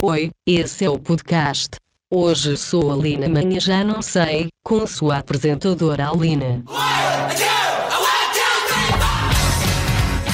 Oi, 0.00 0.30
esse 0.46 0.84
é 0.84 0.88
o 0.88 0.96
podcast. 0.96 1.70
Hoje 2.08 2.56
sou 2.56 2.92
a 2.92 2.94
Lina 2.94 3.28
Manhã 3.28 3.58
já 3.58 3.82
não 3.82 4.00
sei, 4.00 4.46
com 4.62 4.86
sua 4.86 5.18
apresentadora 5.18 6.08
Alina. 6.08 6.62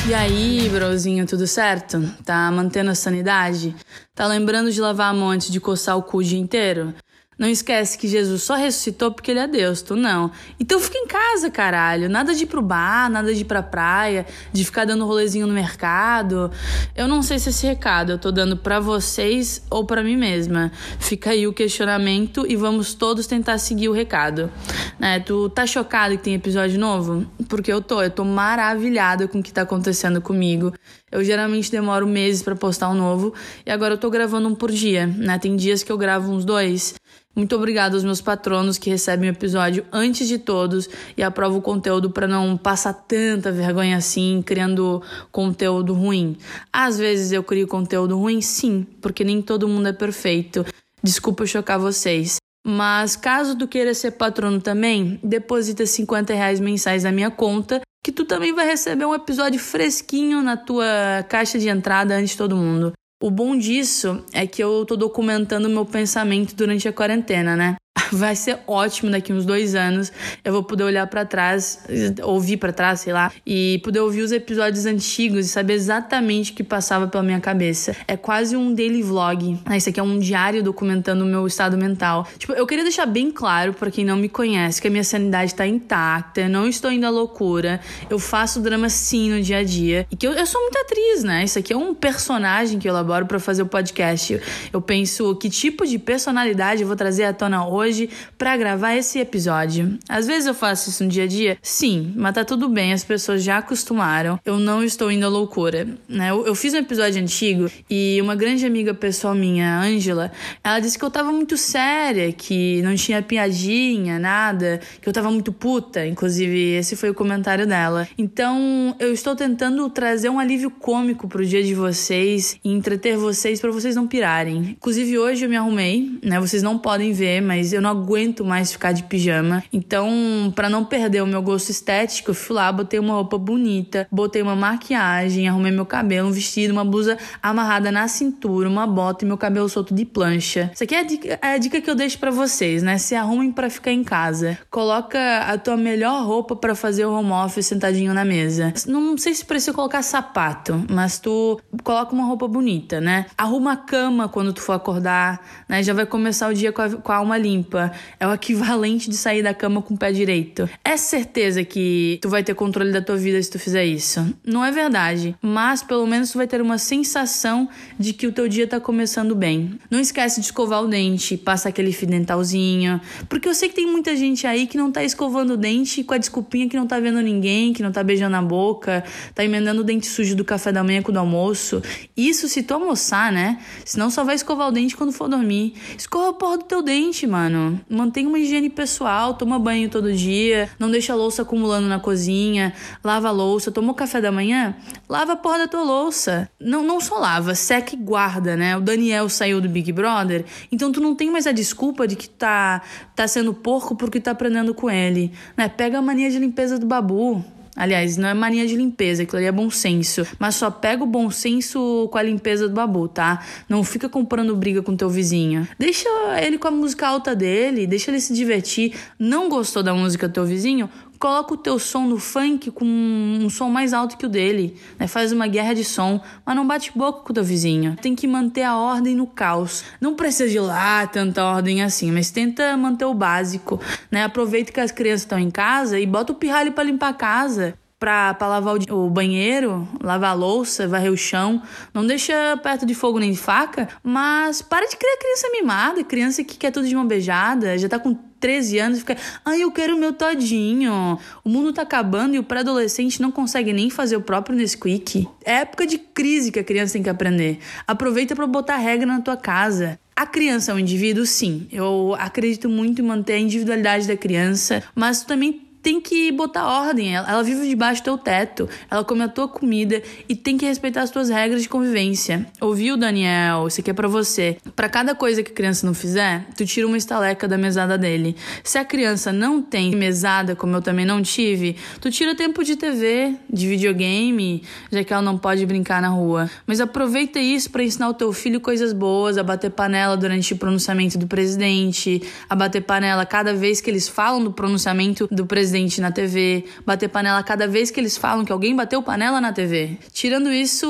E 0.07 0.13
aí, 0.13 0.69
brozinho, 0.69 1.27
tudo 1.27 1.47
certo? 1.47 2.15
Tá 2.27 2.51
mantendo 2.51 2.91
a 2.91 2.95
sanidade? 2.95 3.75
Tá 4.15 4.27
lembrando 4.27 4.71
de 4.71 4.79
lavar 4.83 5.11
a 5.11 5.17
mão 5.17 5.31
antes 5.31 5.51
de 5.51 5.59
coçar 5.59 5.97
o 5.97 6.03
cu 6.03 6.19
o 6.19 6.23
dia 6.23 6.39
inteiro? 6.39 6.93
Não 7.39 7.49
esquece 7.49 7.99
que 7.99 8.07
Jesus 8.07 8.43
só 8.43 8.55
ressuscitou 8.55 9.11
porque 9.11 9.33
ele 9.33 9.41
é 9.41 9.47
Deus, 9.47 9.83
tu 9.83 9.97
não. 9.97 10.31
Então 10.59 10.79
fica 10.79 10.99
em 10.99 11.07
casa, 11.07 11.51
caralho. 11.51 12.09
Nada 12.09 12.35
de 12.35 12.45
ir 12.45 12.47
pro 12.47 12.63
bar, 12.63 13.11
nada 13.11 13.35
de 13.35 13.41
ir 13.41 13.45
pra 13.45 13.63
praia, 13.63 14.25
de 14.53 14.65
ficar 14.65 14.85
dando 14.85 15.05
rolezinho 15.05 15.47
no 15.47 15.53
mercado. 15.53 16.51
Eu 16.95 17.09
não 17.09 17.23
sei 17.23 17.39
se 17.39 17.51
esse 17.51 17.67
recado 17.67 18.13
eu 18.13 18.19
tô 18.19 18.31
dando 18.31 18.57
para 18.57 18.79
vocês 18.79 19.63
ou 19.69 19.85
para 19.85 20.03
mim 20.03 20.17
mesma. 20.17 20.71
Fica 20.99 21.31
aí 21.31 21.47
o 21.47 21.53
questionamento 21.53 22.47
e 22.49 22.55
vamos 22.55 22.95
todos 22.95 23.27
tentar 23.27 23.59
seguir 23.59 23.89
o 23.89 23.93
recado. 23.93 24.51
Né, 24.99 25.19
tu 25.19 25.49
tá 25.49 25.67
chocado 25.67 26.17
que 26.17 26.23
tem 26.23 26.35
episódio 26.35 26.79
novo? 26.79 27.27
Porque 27.49 27.73
eu 27.73 27.83
tô, 27.83 28.01
eu 28.01 28.11
tô 28.11 28.25
maravilhada 28.25 29.27
com 29.27 29.41
o 29.41 29.43
que 29.43 29.53
tá 29.53 29.63
acontecendo 29.63 30.21
comigo. 30.21 30.73
Eu 31.11 31.23
geralmente 31.23 31.71
demoro 31.71 32.07
meses 32.07 32.43
para 32.43 32.57
postar 32.57 32.89
um 32.91 32.95
novo 32.95 33.35
e 33.65 33.71
agora 33.71 33.95
eu 33.95 33.99
tô 33.99 34.11
gravando 34.11 34.49
um 34.49 34.55
por 34.55 34.71
dia, 34.71 35.07
né? 35.07 35.39
Tem 35.39 35.55
dias 35.55 35.83
que 35.83 35.93
eu 35.93 35.99
gravo 35.99 36.33
uns 36.33 36.45
dois. 36.45 36.95
Muito 37.35 37.57
obrigada 37.57 37.97
aos 37.97 38.05
meus 38.05 38.21
patronos 38.21 38.79
que 38.79 38.89
recebem 38.89 39.29
o 39.29 39.33
episódio 39.33 39.85
antes 39.93 40.29
de 40.29 40.39
todos 40.39 40.89
e 41.17 41.23
aprovam 41.23 41.59
o 41.59 41.63
conteúdo 41.63 42.11
para 42.11 42.29
não 42.29 42.57
passar 42.57 42.93
tanta 42.93 43.51
vergonha 43.51 43.97
assim, 43.97 44.41
criando 44.45 45.03
conteúdo 45.33 45.95
ruim. 45.95 46.37
Às 46.73 46.97
vezes 46.97 47.33
eu 47.33 47.43
crio 47.43 47.67
conteúdo 47.67 48.17
ruim, 48.17 48.41
sim, 48.41 48.87
porque 49.01 49.25
nem 49.25 49.43
todo 49.43 49.67
mundo 49.67 49.89
é 49.89 49.93
perfeito. 49.93 50.65
Desculpa 51.03 51.45
chocar 51.45 51.79
vocês. 51.79 52.37
Mas 52.65 53.17
caso 53.17 53.59
tu 53.59 53.67
queira 53.67 53.93
ser 53.93 54.13
patrono 54.13 54.61
também, 54.61 55.19
deposita 55.23 55.85
50 55.85 56.33
reais 56.33 56.61
mensais 56.61 57.03
na 57.03 57.13
minha 57.13 57.31
conta, 57.31 57.83
que 58.03 58.13
tu 58.13 58.25
também 58.25 58.55
vai 58.55 58.67
receber 58.67 59.05
um 59.05 59.15
episódio 59.15 59.59
fresquinho 59.59 60.41
na 60.41 60.57
tua 60.57 60.87
caixa 61.29 61.59
de 61.59 61.69
entrada 61.69 62.15
antes 62.15 62.31
de 62.31 62.37
todo 62.37 62.57
mundo. 62.57 62.93
O 63.25 63.31
bom 63.31 63.57
disso 63.57 64.23
é 64.35 64.47
que 64.47 64.63
eu 64.63 64.85
tô 64.85 64.97
documentando 64.97 65.67
meu 65.67 65.87
pensamento 65.87 66.55
durante 66.55 66.87
a 66.87 66.93
quarentena, 66.93 67.57
né? 67.57 67.77
vai 68.13 68.35
ser 68.37 68.59
ótimo 68.67 69.11
daqui 69.11 69.33
uns 69.33 69.45
dois 69.45 69.75
anos. 69.75 70.13
Eu 70.45 70.53
vou 70.53 70.63
poder 70.63 70.85
olhar 70.85 71.07
para 71.07 71.25
trás, 71.25 71.85
ouvir 72.23 72.57
para 72.57 72.73
trás, 72.73 73.01
sei 73.01 73.13
lá, 73.13 73.33
e 73.47 73.81
poder 73.85 74.01
ouvir 74.01 74.23
os 74.23 74.33
episódios 74.33 74.87
antigos 74.87 75.47
e 75.47 75.49
saber 75.49 75.75
exatamente 75.75 76.53
o 76.53 76.55
que 76.55 76.65
passava 76.65 77.07
pela 77.07 77.23
minha 77.23 77.41
cabeça. 77.41 77.97
É 78.07 78.17
quase 78.17 78.57
um 78.57 78.75
daily 78.75 79.03
vlog. 79.03 79.59
Esse 79.75 79.91
aqui 79.91 80.01
é 80.01 80.03
um 80.03 80.19
diário 80.19 80.63
documentando 80.63 81.25
o 81.25 81.27
meu 81.27 81.47
estado 81.47 81.77
mental. 81.77 82.27
Tipo, 82.39 82.53
eu 82.53 82.67
queria 82.67 82.85
deixar 82.85 83.07
bem 83.07 83.31
claro 83.31 83.73
para 83.73 83.91
quem 83.91 84.05
não 84.05 84.17
me 84.17 84.29
conhece 84.29 84.81
que 84.81 84.89
a 84.89 84.91
minha 84.91 85.05
sanidade 85.05 85.55
tá 85.55 85.67
intacta, 85.67 86.43
eu 86.43 86.49
não 86.49 86.67
estou 86.69 86.91
indo 86.91 87.07
à 87.07 87.11
loucura. 87.11 87.81
Eu 88.09 88.19
faço 88.19 88.61
drama 88.61 88.89
sim 88.89 89.31
no 89.31 89.41
dia 89.41 89.59
a 89.59 89.65
dia 89.65 90.07
e 90.11 90.17
que 90.17 90.27
eu, 90.27 90.33
eu 90.33 90.47
sou 90.47 90.61
muito 90.61 90.79
atriz, 90.79 91.25
né? 91.25 91.45
Isso 91.45 91.59
aqui 91.59 91.73
é 91.73 91.77
um 91.77 91.95
personagem 91.95 92.79
que 92.79 92.89
eu 92.89 92.93
elaboro 92.93 93.27
para 93.27 93.39
fazer 93.39 93.63
o 93.63 93.67
podcast. 93.67 94.41
Eu 94.73 94.81
penso 94.81 95.35
que 95.37 95.49
tipo 95.49 95.87
de 95.87 95.99
personalidade 95.99 96.83
eu 96.83 96.87
vou 96.87 96.97
trazer 96.97 97.25
à 97.25 97.33
tona 97.33 97.67
hoje 97.67 97.84
hoje 97.85 98.09
para 98.37 98.57
gravar 98.57 98.95
esse 98.95 99.19
episódio. 99.19 99.99
Às 100.09 100.27
vezes 100.27 100.47
eu 100.47 100.55
faço 100.55 100.91
isso 100.91 101.05
no 101.05 101.11
dia 101.11 101.25
a 101.25 101.27
dia? 101.27 101.59
Sim, 101.63 102.13
mas 102.17 102.35
tá 102.35 102.45
tudo 102.45 102.69
bem, 102.69 102.93
as 102.93 103.05
pessoas 103.05 103.43
já 103.43 103.59
acostumaram. 103.59 104.41
Eu 104.45 104.59
não 104.59 104.83
estou 104.83 105.13
indo 105.13 105.27
à 105.27 105.29
loucura, 105.29 105.87
né? 106.09 106.31
Eu, 106.31 106.47
eu 106.47 106.55
fiz 106.55 106.73
um 106.75 106.79
episódio 106.79 107.21
antigo 107.21 107.71
e 107.89 108.19
uma 108.21 108.35
grande 108.35 108.65
amiga 108.65 108.95
pessoal 108.95 109.35
minha, 109.35 109.81
Ângela, 109.81 110.33
ela 110.63 110.81
disse 110.81 110.99
que 110.99 111.05
eu 111.05 111.11
tava 111.11 111.31
muito 111.31 111.57
séria, 111.57 112.33
que 112.33 112.81
não 112.83 112.95
tinha 112.95 113.23
piadinha, 113.23 114.19
nada, 114.19 114.81
que 115.01 115.09
eu 115.09 115.13
tava 115.13 115.31
muito 115.31 115.53
puta, 115.53 116.07
inclusive 116.07 116.73
esse 116.73 116.97
foi 116.97 117.11
o 117.11 117.15
comentário 117.15 117.67
dela. 117.67 118.09
Então, 118.17 118.97
eu 118.99 119.13
estou 119.13 119.37
tentando 119.37 119.89
trazer 119.91 120.29
um 120.31 120.39
alívio 120.39 120.71
cômico 120.71 121.29
pro 121.29 121.45
dia 121.45 121.63
de 121.63 121.75
vocês 121.75 122.59
e 122.65 122.71
entreter 122.71 123.17
vocês 123.17 123.61
para 123.61 123.71
vocês 123.71 123.95
não 123.95 124.07
pirarem. 124.07 124.77
Inclusive 124.77 125.19
hoje 125.19 125.45
eu 125.45 125.49
me 125.49 125.57
arrumei, 125.57 126.19
né? 126.23 126.41
Vocês 126.41 126.63
não 126.63 126.79
podem 126.79 127.13
ver, 127.13 127.43
mas 127.43 127.74
eu 127.75 127.83
não 127.83 127.91
aguento 127.91 128.45
mais 128.45 128.73
ficar 128.73 128.93
de 128.93 129.03
pijama. 129.05 129.63
Então, 129.73 130.53
para 130.55 130.69
não 130.69 130.85
perder 130.85 131.23
o 131.23 131.27
meu 131.27 131.43
gosto 131.43 131.71
estético, 131.71 132.31
eu 132.31 132.35
fui 132.35 132.57
lá, 132.57 132.71
botei 132.71 132.99
uma 132.99 133.15
roupa 133.15 133.39
bonita, 133.39 134.07
botei 134.11 134.43
uma 134.43 134.57
maquiagem, 134.57 135.49
arrumei 135.49 135.73
meu 135.73 135.87
cabelo, 135.87 136.29
um 136.29 136.33
vestido, 136.33 136.73
uma 136.73 136.85
blusa 136.85 137.19
amarrada 137.43 137.91
na 137.91 138.09
cintura, 138.09 138.69
uma 138.69 138.87
bota 138.87 139.25
e 139.25 139.29
meu 139.29 139.39
cabelo 139.39 139.69
solto 139.69 139.95
de 139.95 140.05
plancha. 140.05 140.71
Isso 140.73 140.85
aqui 140.85 140.95
é 140.95 141.01
a 141.01 141.03
dica, 141.03 141.39
é 141.43 141.55
a 141.55 141.59
dica 141.59 141.81
que 141.81 141.91
eu 141.91 141.95
deixo 141.95 142.19
para 142.19 142.31
vocês, 142.31 142.83
né? 142.83 142.99
Se 142.99 143.15
arrumem 143.15 143.51
para 143.53 143.69
ficar 143.69 143.93
em 143.93 144.05
casa. 144.05 144.59
Coloca 144.71 145.19
a 145.41 145.59
tua 145.59 145.77
melhor 145.77 146.25
roupa 146.25 146.57
para 146.57 146.75
fazer 146.75 147.05
o 147.05 147.13
home 147.13 147.33
office 147.33 147.67
sentadinho 147.67 148.15
na 148.15 148.25
mesa. 148.25 148.73
Não 148.87 149.17
sei 149.19 149.35
se 149.35 149.45
precisa 149.45 149.73
colocar 149.73 150.03
sapato, 150.03 150.85
mas 150.91 151.19
tu 151.19 151.61
coloca 151.83 152.13
uma 152.13 152.25
roupa 152.25 152.47
bonita, 152.47 153.01
né? 153.01 153.27
Arruma 153.37 153.73
a 153.73 153.77
cama 153.77 154.29
quando 154.29 154.53
tu 154.53 154.61
for 154.61 154.73
acordar, 154.73 155.41
né? 155.69 155.83
Já 155.83 155.93
vai 155.93 156.07
começar 156.07 156.49
o 156.49 156.55
dia 156.55 156.73
com 156.73 156.83
a, 156.83 156.91
com 156.91 157.13
a 157.13 157.17
alma 157.17 157.37
limpa 157.37 157.64
limpa 157.65 157.93
é 158.21 158.27
o 158.27 158.33
equivalente 158.33 159.09
de 159.09 159.17
sair 159.17 159.43
da 159.43 159.55
cama 159.55 159.81
com 159.81 159.95
o 159.95 159.97
pé 159.97 160.13
direito. 160.13 160.69
É 160.85 160.97
certeza 160.97 161.65
que 161.65 162.19
tu 162.21 162.29
vai 162.29 162.45
ter 162.45 162.55
controle 162.55 162.93
da 162.93 163.01
tua 163.01 163.17
vida 163.17 163.43
se 163.43 163.51
tu 163.51 163.59
fizer 163.59 163.85
isso? 163.85 164.25
Não 164.45 164.65
é 164.65 164.71
verdade, 164.71 165.35
mas 165.41 165.83
pelo 165.83 166.07
menos 166.07 166.31
tu 166.31 166.39
vai 166.39 166.47
ter 166.47 166.61
uma 166.61 166.79
sensação 166.79 167.69
de 167.99 168.13
que 168.13 168.27
o 168.27 168.33
teu 168.33 168.47
dia 168.47 168.67
tá 168.67 168.79
começando 168.79 169.35
bem. 169.35 169.79
Não 169.91 169.99
esquece 169.99 170.41
de 170.41 170.47
escovar 170.47 170.83
o 170.83 170.87
dente, 170.87 171.37
passa 171.37 171.71
aquele 171.71 171.93
fio 171.93 172.09
dentalzinho, 172.09 173.01
porque 173.29 173.49
eu 173.49 173.55
sei 173.55 173.69
que 173.69 173.75
tem 173.75 173.87
muita 173.87 174.15
gente 174.15 174.47
aí 174.47 174.67
que 174.67 174.77
não 174.77 174.93
tá 174.93 175.03
escovando 175.03 175.55
o 175.55 175.57
dente 175.57 176.05
com 176.05 176.15
a 176.15 176.19
desculpinha 176.19 176.69
que 176.69 176.77
não 176.77 176.87
tá 176.87 177.01
vendo 177.01 177.21
ninguém, 177.23 177.73
que 177.73 177.83
não 177.83 177.91
tá 177.91 178.03
beijando 178.03 178.37
a 178.37 178.43
boca, 178.43 179.05
tá 179.35 179.45
emendando 179.45 179.81
o 179.81 179.85
dente 179.85 180.07
sujo 180.07 180.37
do 180.37 180.45
café 180.45 180.71
da 180.71 180.85
manhã 180.85 181.03
com 181.03 181.11
o 181.11 181.15
do 181.15 181.19
almoço. 181.19 181.83
Isso 182.17 182.49
se 182.49 182.63
tu 182.63 182.75
almoçar, 182.75 183.33
né? 183.33 183.59
Senão 183.85 184.11
só 184.11 184.25
vai 184.25 184.35
escovar 184.35 184.69
o 184.69 184.73
dente 184.73 184.97
quando 184.97 185.13
for 185.13 185.29
dormir. 185.29 185.75
Escova 185.97 186.31
a 186.31 186.33
porra 186.33 186.59
do 186.59 186.65
teu 186.65 186.83
dente, 186.83 187.27
mano 187.27 187.54
mano. 187.55 187.81
Mantenha 187.89 188.29
uma 188.29 188.39
higiene 188.39 188.69
pessoal, 188.69 189.35
toma 189.35 189.59
banho 189.59 189.89
todo 189.89 190.13
dia, 190.13 190.69
não 190.79 190.91
deixa 190.91 191.13
a 191.13 191.17
louça 191.17 191.43
acumulando 191.43 191.89
na 191.89 191.99
cozinha, 191.99 192.73
lava 193.03 193.29
a 193.29 193.31
louça, 193.31 193.71
tomou 193.71 193.95
café 193.95 194.21
da 194.21 194.33
manhã, 194.33 194.75
lava 195.09 195.33
a 195.33 195.37
porra 195.37 195.59
da 195.59 195.69
tua 195.69 195.83
louça. 195.83 196.49
Não, 196.61 196.83
não 196.83 197.01
só 197.01 197.19
lava, 197.19 197.55
seca 197.55 197.95
e 197.95 197.99
guarda, 197.99 198.57
né? 198.57 198.77
O 198.77 198.81
Daniel 198.81 199.29
saiu 199.29 199.61
do 199.61 199.69
Big 199.69 199.93
Brother, 199.93 200.45
então 200.71 200.93
tu 200.93 201.01
não 201.01 201.15
tem 201.15 201.31
mais 201.31 201.47
a 201.47 201.53
desculpa 201.53 202.07
de 202.07 202.17
que 202.17 202.29
tá, 202.29 202.83
tá 203.15 203.27
sendo 203.27 203.55
porco 203.55 203.97
porque 203.97 204.21
tá 204.21 204.33
aprendendo 204.33 204.75
com 204.75 204.91
ele, 204.91 205.33
né? 205.57 205.69
Pega 205.69 205.99
a 205.99 206.03
mania 206.03 206.31
de 206.31 206.39
limpeza 206.39 206.79
do 206.79 206.87
babu, 206.87 207.45
Aliás, 207.77 208.17
não 208.17 208.29
é 208.29 208.35
mania 208.35 208.67
de 208.67 208.77
limpeza, 208.77 209.25
aquilo 209.25 209.39
ali 209.39 209.47
é 209.47 209.53
bom 209.53 209.69
senso. 209.69 210.27
Mas 210.39 210.55
só 210.55 210.71
pega 210.71 211.03
o 211.03 211.07
bom 211.07 211.31
senso 211.31 212.09
com 212.11 212.19
a 212.19 212.23
limpeza 212.23 212.69
do 212.69 212.75
babu, 212.75 213.09
tá? 213.09 213.45
Não 213.69 213.83
fica 213.83 214.09
comprando 214.09 214.55
briga 214.55 214.83
com 214.83 214.97
teu 214.97 215.09
vizinho. 215.09 215.67
Deixa 215.79 216.09
ele 216.41 216.59
com 216.59 216.69
a 216.69 216.71
música 216.71 217.09
alta 217.09 217.35
dele, 217.35 217.87
deixa 217.87 218.11
ele 218.11 218.21
se 218.21 218.33
divertir. 218.33 218.95
Não 219.19 219.49
gostou 219.49 219.83
da 219.83 219.93
música 219.95 220.29
do 220.29 220.35
teu 220.35 220.45
vizinho? 220.45 220.89
Coloca 221.25 221.55
o 221.55 221.57
teu 221.57 221.79
som 221.79 222.03
no 222.03 222.19
funk 222.19 222.71
com 222.71 222.85
um 222.85 223.49
som 223.49 223.71
mais 223.71 223.95
alto 223.95 224.15
que 224.19 224.27
o 224.27 224.29
dele, 224.29 224.77
né? 224.99 225.07
Faz 225.07 225.33
uma 225.33 225.47
guerra 225.47 225.73
de 225.73 225.83
som, 225.83 226.21
mas 226.45 226.55
não 226.55 226.67
bate 226.67 226.93
boca 226.95 227.23
com 227.23 227.31
o 227.31 227.35
teu 227.35 227.43
vizinho. 227.43 227.97
Tem 227.97 228.15
que 228.15 228.27
manter 228.27 228.63
a 228.63 228.77
ordem 228.77 229.15
no 229.15 229.27
caos. 229.27 229.85
Não 229.99 230.15
precisa 230.15 230.51
de 230.51 230.61
lá 230.61 231.07
tanta 231.07 231.43
ordem 231.43 231.83
assim, 231.83 232.13
mas 232.13 232.31
tenta 232.31 232.77
manter 232.77 233.07
o 233.07 233.15
básico, 233.15 233.81
né? 234.11 234.23
Aproveita 234.23 234.71
que 234.71 234.81
as 234.81 234.93
crianças 234.93 235.23
estão 235.23 235.39
em 235.39 235.51
casa 235.51 235.99
e 235.99 236.05
bota 236.05 236.31
o 236.31 236.37
pirralho 236.37 236.73
para 236.73 236.85
limpar 236.85 237.09
a 237.09 237.15
casa 237.15 237.75
pra 238.05 238.49
lavar 238.49 238.77
o, 238.77 239.07
o, 239.07 239.09
banheiro, 239.09 239.89
lavar 240.03 240.33
a 240.33 240.35
louça, 240.35 240.87
varrer 240.87 241.11
o 241.11 241.17
chão. 241.17 241.63
Não 241.95 242.07
deixa 242.07 242.35
perto 242.63 242.85
de 242.85 242.95
fogo 242.95 243.19
nem 243.19 243.33
de 243.33 243.39
faca, 243.39 243.89
mas 244.03 244.61
para 244.61 244.87
de 244.87 244.95
criar 244.95 245.17
criança 245.17 245.49
mimada, 245.51 246.05
criança 246.05 246.45
que 246.45 246.59
quer 246.59 246.71
tudo 246.71 246.87
de 246.87 246.95
uma 246.95 247.07
beijada, 247.07 247.79
já 247.79 247.89
tá 247.89 247.99
com 247.99 248.15
13 248.39 248.79
anos 248.79 248.99
e 248.99 249.01
fica, 249.01 249.17
ai, 249.43 249.63
eu 249.63 249.71
quero 249.71 249.97
o 249.97 249.99
meu 249.99 250.13
todinho. 250.13 251.19
O 251.43 251.49
mundo 251.49 251.73
tá 251.73 251.81
acabando 251.81 252.35
e 252.35 252.39
o 252.39 252.43
pré-adolescente 252.43 253.23
não 253.23 253.33
consegue 253.33 253.73
nem 253.73 253.89
fazer 253.89 254.17
o 254.17 254.21
próprio 254.21 254.55
Nesquik. 254.55 255.27
É 255.43 255.61
época 255.61 255.87
de 255.87 255.97
crise 255.97 256.53
que 256.53 256.59
a 256.59 256.65
criança 256.65 256.93
tem 256.93 257.03
que 257.03 257.09
aprender. 257.09 257.59
Aproveita 257.87 258.37
para 258.37 258.47
botar 258.47 258.77
regra 258.77 259.07
na 259.07 259.23
tua 259.23 259.39
casa. 259.39 259.99
A 260.15 260.27
criança 260.27 260.73
é 260.73 260.75
um 260.75 260.79
indivíduo, 260.79 261.25
sim. 261.25 261.67
Eu 261.73 262.15
acredito 262.19 262.69
muito 262.69 263.01
em 263.01 263.05
manter 263.05 263.33
a 263.33 263.39
individualidade 263.39 264.07
da 264.07 264.17
criança, 264.17 264.83
mas 264.95 265.23
tu 265.23 265.29
também 265.29 265.65
tem 265.85 266.01
que 266.01 266.33
botar 266.33 266.67
ordem. 266.67 267.15
Ela, 267.15 267.31
ela 267.31 267.43
vive 267.43 267.69
debaixo 267.69 268.01
do 268.01 268.05
teu 268.05 268.19
teto, 268.19 268.67
ela 268.91 269.05
come 269.05 269.23
a 269.23 269.29
tua 269.29 269.47
comida 269.47 270.03
e 270.27 270.35
tem 270.35 270.57
que 270.57 270.65
respeitar 270.65 271.03
as 271.03 271.11
tuas 271.11 271.29
regras 271.29 271.63
de 271.63 271.69
convivência. 271.69 272.47
Ouviu, 272.59 272.97
Daniel? 272.97 273.69
Isso 273.69 273.83
aqui 273.83 273.91
é 273.91 273.93
para 273.93 274.09
você. 274.09 274.57
Para 274.75 274.89
cada 274.89 275.15
coisa 275.15 275.43
que 275.43 275.53
a 275.53 275.55
criança 275.55 275.87
não 275.87 275.93
fizer, 275.93 276.47
tu 276.57 276.65
tira 276.65 276.87
uma 276.87 276.97
estaleca 276.97 277.47
da 277.47 277.59
mesada 277.59 277.99
dele. 277.99 278.35
Se 278.65 278.79
a 278.79 278.85
criança 278.85 279.31
não 279.31 279.61
tem 279.61 279.95
mesada, 279.95 280.57
como 280.57 280.75
eu 280.75 280.81
também 280.81 281.05
não 281.05 281.21
tive, 281.21 281.77
tu 282.01 282.11
tira 282.11 282.35
tempo 282.35 282.65
de 282.65 282.77
TV, 282.77 283.37
de 283.53 283.69
videogame, 283.69 284.63
já 284.91 285.05
que 285.05 285.13
ela 285.13 285.23
não 285.23 285.37
pode 285.37 285.67
brincar 285.67 286.01
na 286.01 286.09
rua. 286.09 286.51
Mas 286.67 286.81
aproveita 286.81 287.39
isso 287.39 287.71
para 287.71 287.85
ensinar 287.85 288.09
o 288.09 288.15
teu 288.15 288.33
filho 288.33 288.59
coisas 288.59 288.95
boas, 288.95 289.37
a 289.37 289.43
bater 289.43 289.71
panela 289.71 290.17
durante 290.17 290.55
o 290.55 290.57
pronunciamento 290.57 291.19
do 291.19 291.27
presidente, 291.27 292.23
a 292.49 292.55
bater 292.55 292.81
panela 292.81 293.27
cada 293.27 293.53
vez 293.53 293.83
que 293.83 293.91
eles 293.91 294.09
falam 294.09 294.43
do 294.43 294.51
pronunciamento 294.51 295.29
do 295.31 295.45
presidente 295.45 295.74
presidente 295.75 296.01
na 296.01 296.13
TV, 296.13 296.65
bater 296.87 297.09
panela 297.09 297.43
cada 297.43 297.67
vez 297.67 297.91
que 297.91 297.99
eles 297.99 298.17
falam 298.17 298.45
que 298.45 298.53
alguém 298.53 298.77
bateu 298.77 299.03
panela 299.03 299.41
na 299.41 299.53
TV. 299.53 299.99
Tirando 300.13 300.53
isso, 300.53 300.87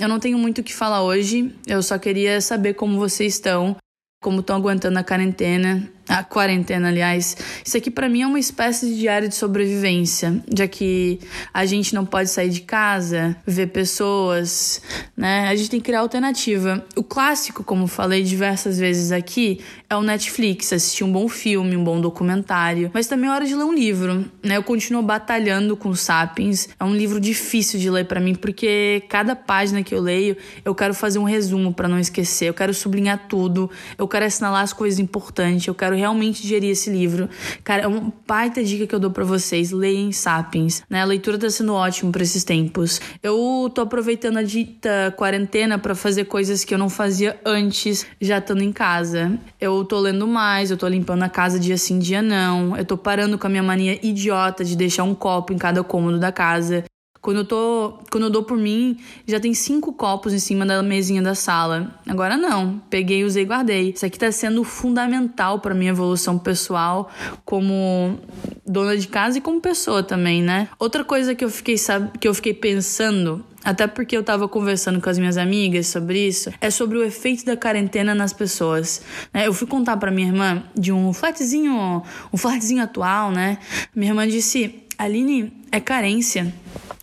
eu 0.00 0.08
não 0.08 0.20
tenho 0.20 0.38
muito 0.38 0.60
o 0.60 0.64
que 0.64 0.72
falar 0.72 1.02
hoje. 1.02 1.52
Eu 1.66 1.82
só 1.82 1.98
queria 1.98 2.40
saber 2.40 2.74
como 2.74 2.96
vocês 2.96 3.34
estão, 3.34 3.76
como 4.22 4.38
estão 4.38 4.54
aguentando 4.56 4.98
a 4.98 5.02
quarentena 5.02 5.90
a 6.08 6.22
quarentena, 6.22 6.88
aliás. 6.88 7.36
Isso 7.64 7.76
aqui 7.76 7.90
para 7.90 8.08
mim 8.08 8.22
é 8.22 8.26
uma 8.26 8.38
espécie 8.38 8.86
de 8.86 8.98
diário 8.98 9.28
de 9.28 9.34
sobrevivência, 9.34 10.42
já 10.54 10.66
que 10.68 11.18
a 11.52 11.64
gente 11.64 11.94
não 11.94 12.04
pode 12.04 12.30
sair 12.30 12.50
de 12.50 12.60
casa, 12.60 13.36
ver 13.46 13.68
pessoas, 13.68 14.82
né? 15.16 15.48
A 15.48 15.54
gente 15.54 15.70
tem 15.70 15.80
que 15.80 15.86
criar 15.86 16.00
alternativa. 16.00 16.84
O 16.96 17.02
clássico, 17.02 17.64
como 17.64 17.86
falei 17.86 18.22
diversas 18.22 18.78
vezes 18.78 19.12
aqui, 19.12 19.60
é 19.88 19.96
o 19.96 20.02
Netflix, 20.02 20.72
assistir 20.72 21.04
um 21.04 21.12
bom 21.12 21.28
filme, 21.28 21.76
um 21.76 21.84
bom 21.84 22.00
documentário, 22.00 22.90
mas 22.92 23.06
também 23.06 23.30
é 23.30 23.32
hora 23.32 23.46
de 23.46 23.54
ler 23.54 23.64
um 23.64 23.74
livro, 23.74 24.24
né? 24.42 24.56
Eu 24.56 24.62
continuo 24.62 25.02
batalhando 25.02 25.76
com 25.76 25.94
Sapiens. 25.94 26.68
É 26.78 26.84
um 26.84 26.94
livro 26.94 27.20
difícil 27.20 27.78
de 27.80 27.90
ler 27.90 28.06
para 28.06 28.20
mim 28.20 28.34
porque 28.34 29.02
cada 29.08 29.34
página 29.34 29.82
que 29.82 29.94
eu 29.94 30.00
leio, 30.00 30.36
eu 30.64 30.74
quero 30.74 30.94
fazer 30.94 31.18
um 31.18 31.24
resumo 31.24 31.72
para 31.72 31.88
não 31.88 31.98
esquecer, 31.98 32.48
eu 32.48 32.54
quero 32.54 32.74
sublinhar 32.74 33.26
tudo, 33.28 33.70
eu 33.96 34.06
quero 34.06 34.24
assinalar 34.24 34.62
as 34.62 34.72
coisas 34.72 34.98
importantes, 34.98 35.66
eu 35.66 35.74
quero 35.74 35.93
quero 35.94 35.96
realmente 35.96 36.42
digerir 36.42 36.70
esse 36.70 36.90
livro. 36.90 37.28
Cara, 37.62 37.82
é 37.82 37.86
uma 37.86 38.12
baita 38.26 38.62
dica 38.62 38.86
que 38.86 38.94
eu 38.94 39.00
dou 39.00 39.10
para 39.10 39.24
vocês. 39.24 39.70
Leiam 39.70 40.12
Sapiens, 40.12 40.82
né? 40.90 41.00
A 41.00 41.04
leitura 41.04 41.38
tá 41.38 41.48
sendo 41.48 41.72
ótimo 41.72 42.10
para 42.12 42.22
esses 42.22 42.44
tempos. 42.44 43.00
Eu 43.22 43.70
tô 43.74 43.80
aproveitando 43.80 44.38
a 44.38 44.42
dita 44.42 45.14
quarentena 45.16 45.78
para 45.78 45.94
fazer 45.94 46.24
coisas 46.24 46.64
que 46.64 46.74
eu 46.74 46.78
não 46.78 46.90
fazia 46.90 47.38
antes, 47.44 48.06
já 48.20 48.38
estando 48.38 48.62
em 48.62 48.72
casa. 48.72 49.38
Eu 49.60 49.84
tô 49.84 50.00
lendo 50.00 50.26
mais, 50.26 50.70
eu 50.70 50.76
tô 50.76 50.88
limpando 50.88 51.22
a 51.22 51.28
casa 51.28 51.58
dia 51.58 51.78
sim, 51.78 51.98
dia 51.98 52.20
não. 52.20 52.76
Eu 52.76 52.84
tô 52.84 52.96
parando 52.96 53.38
com 53.38 53.46
a 53.46 53.50
minha 53.50 53.62
mania 53.62 53.98
idiota 54.02 54.64
de 54.64 54.76
deixar 54.76 55.04
um 55.04 55.14
copo 55.14 55.52
em 55.52 55.58
cada 55.58 55.82
cômodo 55.82 56.18
da 56.18 56.32
casa. 56.32 56.84
Quando 57.24 57.38
eu 57.38 57.44
tô, 57.46 57.94
quando 58.12 58.24
eu 58.24 58.30
dou 58.30 58.42
por 58.42 58.58
mim, 58.58 58.98
já 59.26 59.40
tem 59.40 59.54
cinco 59.54 59.94
copos 59.94 60.34
em 60.34 60.38
cima 60.38 60.66
da 60.66 60.82
mesinha 60.82 61.22
da 61.22 61.34
sala. 61.34 61.98
Agora 62.06 62.36
não, 62.36 62.82
peguei, 62.90 63.24
usei, 63.24 63.46
guardei. 63.46 63.92
Isso 63.96 64.04
aqui 64.04 64.18
tá 64.18 64.30
sendo 64.30 64.62
fundamental 64.62 65.58
para 65.58 65.74
minha 65.74 65.90
evolução 65.90 66.38
pessoal 66.38 67.10
como 67.42 68.18
dona 68.66 68.94
de 68.94 69.08
casa 69.08 69.38
e 69.38 69.40
como 69.40 69.58
pessoa 69.58 70.02
também, 70.02 70.42
né? 70.42 70.68
Outra 70.78 71.02
coisa 71.02 71.34
que 71.34 71.42
eu 71.42 71.48
fiquei 71.48 71.78
sabe, 71.78 72.10
que 72.18 72.28
eu 72.28 72.34
fiquei 72.34 72.52
pensando 72.52 73.42
até 73.64 73.86
porque 73.86 74.14
eu 74.14 74.22
tava 74.22 74.46
conversando 74.46 75.00
com 75.00 75.08
as 75.08 75.18
minhas 75.18 75.38
amigas 75.38 75.86
sobre 75.86 76.28
isso, 76.28 76.52
é 76.60 76.68
sobre 76.68 76.98
o 76.98 77.02
efeito 77.02 77.46
da 77.46 77.56
quarentena 77.56 78.14
nas 78.14 78.34
pessoas. 78.34 79.00
Né? 79.32 79.46
Eu 79.46 79.54
fui 79.54 79.66
contar 79.66 79.96
para 79.96 80.10
minha 80.10 80.28
irmã 80.28 80.62
de 80.78 80.92
um 80.92 81.10
flatzinho, 81.14 82.02
um 82.30 82.36
flatzinho 82.36 82.82
atual, 82.82 83.30
né? 83.30 83.56
Minha 83.96 84.10
irmã 84.10 84.28
disse: 84.28 84.82
Aline, 84.98 85.50
é 85.72 85.80
carência. 85.80 86.52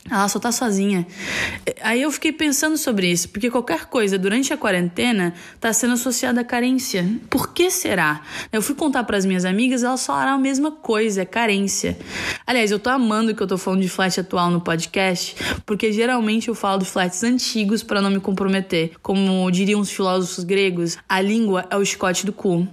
Ela 0.09 0.27
só 0.27 0.39
tá 0.39 0.51
sozinha. 0.51 1.05
Aí 1.81 2.01
eu 2.01 2.11
fiquei 2.11 2.31
pensando 2.31 2.75
sobre 2.75 3.11
isso, 3.11 3.29
porque 3.29 3.51
qualquer 3.51 3.85
coisa 3.85 4.17
durante 4.17 4.51
a 4.51 4.57
quarentena 4.57 5.33
tá 5.59 5.71
sendo 5.71 5.93
associada 5.93 6.41
à 6.41 6.43
carência. 6.43 7.07
Por 7.29 7.53
que 7.53 7.69
será? 7.69 8.21
Eu 8.51 8.61
fui 8.61 8.73
contar 8.73 9.03
para 9.03 9.15
as 9.15 9.25
minhas 9.25 9.45
amigas, 9.45 9.83
elas 9.83 10.05
falaram 10.05 10.33
a 10.33 10.37
mesma 10.39 10.71
coisa, 10.71 11.21
é 11.21 11.25
carência. 11.25 11.97
Aliás, 12.47 12.71
eu 12.71 12.79
tô 12.79 12.89
amando 12.89 13.35
que 13.35 13.41
eu 13.41 13.47
tô 13.47 13.57
falando 13.57 13.81
de 13.81 13.89
flat 13.89 14.19
atual 14.19 14.49
no 14.49 14.59
podcast, 14.59 15.35
porque 15.65 15.93
geralmente 15.93 16.47
eu 16.47 16.55
falo 16.55 16.79
de 16.79 16.85
flats 16.85 17.23
antigos 17.23 17.83
para 17.83 18.01
não 18.01 18.09
me 18.09 18.19
comprometer. 18.19 18.93
Como 19.03 19.49
diriam 19.51 19.79
os 19.79 19.91
filósofos 19.91 20.43
gregos, 20.43 20.97
a 21.07 21.21
língua 21.21 21.65
é 21.69 21.77
o 21.77 21.85
chicote 21.85 22.25
do 22.25 22.33
cu. 22.33 22.67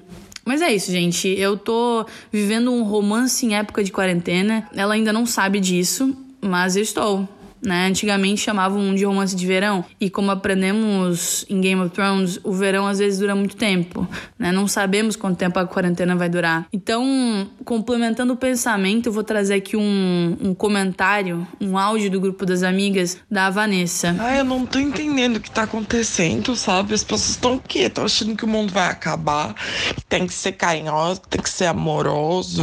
Mas 0.44 0.62
é 0.62 0.72
isso, 0.72 0.90
gente. 0.90 1.28
Eu 1.28 1.58
tô 1.58 2.06
vivendo 2.32 2.72
um 2.72 2.82
romance 2.82 3.44
em 3.44 3.54
época 3.54 3.84
de 3.84 3.92
quarentena. 3.92 4.66
Ela 4.74 4.94
ainda 4.94 5.12
não 5.12 5.26
sabe 5.26 5.60
disso, 5.60 6.16
mas 6.40 6.76
estou. 6.76 7.28
Né? 7.60 7.88
Antigamente 7.88 8.40
chamavam 8.40 8.94
de 8.94 9.04
romance 9.04 9.34
de 9.34 9.44
verão, 9.44 9.84
e 10.00 10.08
como 10.08 10.30
aprendemos 10.30 11.44
em 11.48 11.60
Game 11.60 11.80
of 11.82 11.90
Thrones, 11.90 12.38
o 12.44 12.52
verão 12.52 12.86
às 12.86 13.00
vezes 13.00 13.18
dura 13.18 13.34
muito 13.34 13.56
tempo, 13.56 14.08
né? 14.38 14.52
Não 14.52 14.68
sabemos 14.68 15.16
quanto 15.16 15.38
tempo 15.38 15.58
a 15.58 15.66
quarentena 15.66 16.14
vai 16.14 16.28
durar. 16.28 16.66
Então, 16.72 17.48
complementando 17.64 18.32
o 18.32 18.36
pensamento, 18.36 19.06
eu 19.06 19.12
vou 19.12 19.24
trazer 19.24 19.54
aqui 19.54 19.76
um, 19.76 20.36
um 20.40 20.54
comentário, 20.54 21.46
um 21.60 21.76
áudio 21.76 22.08
do 22.10 22.20
grupo 22.20 22.46
das 22.46 22.62
amigas 22.62 23.18
da 23.28 23.50
Vanessa. 23.50 24.14
Ah, 24.20 24.36
eu 24.36 24.44
não 24.44 24.64
tô 24.64 24.78
entendendo 24.78 25.38
o 25.38 25.40
que 25.40 25.50
tá 25.50 25.64
acontecendo, 25.64 26.54
sabe? 26.54 26.94
As 26.94 27.02
pessoas 27.02 27.30
estão 27.30 27.58
quê? 27.58 27.80
Estão 27.80 28.04
achando 28.04 28.36
que 28.36 28.44
o 28.44 28.48
mundo 28.48 28.72
vai 28.72 28.88
acabar, 28.88 29.52
tem 30.08 30.28
que 30.28 30.32
ser 30.32 30.52
carinhoso, 30.52 31.22
tem 31.28 31.42
que 31.42 31.50
ser 31.50 31.66
amoroso. 31.66 32.62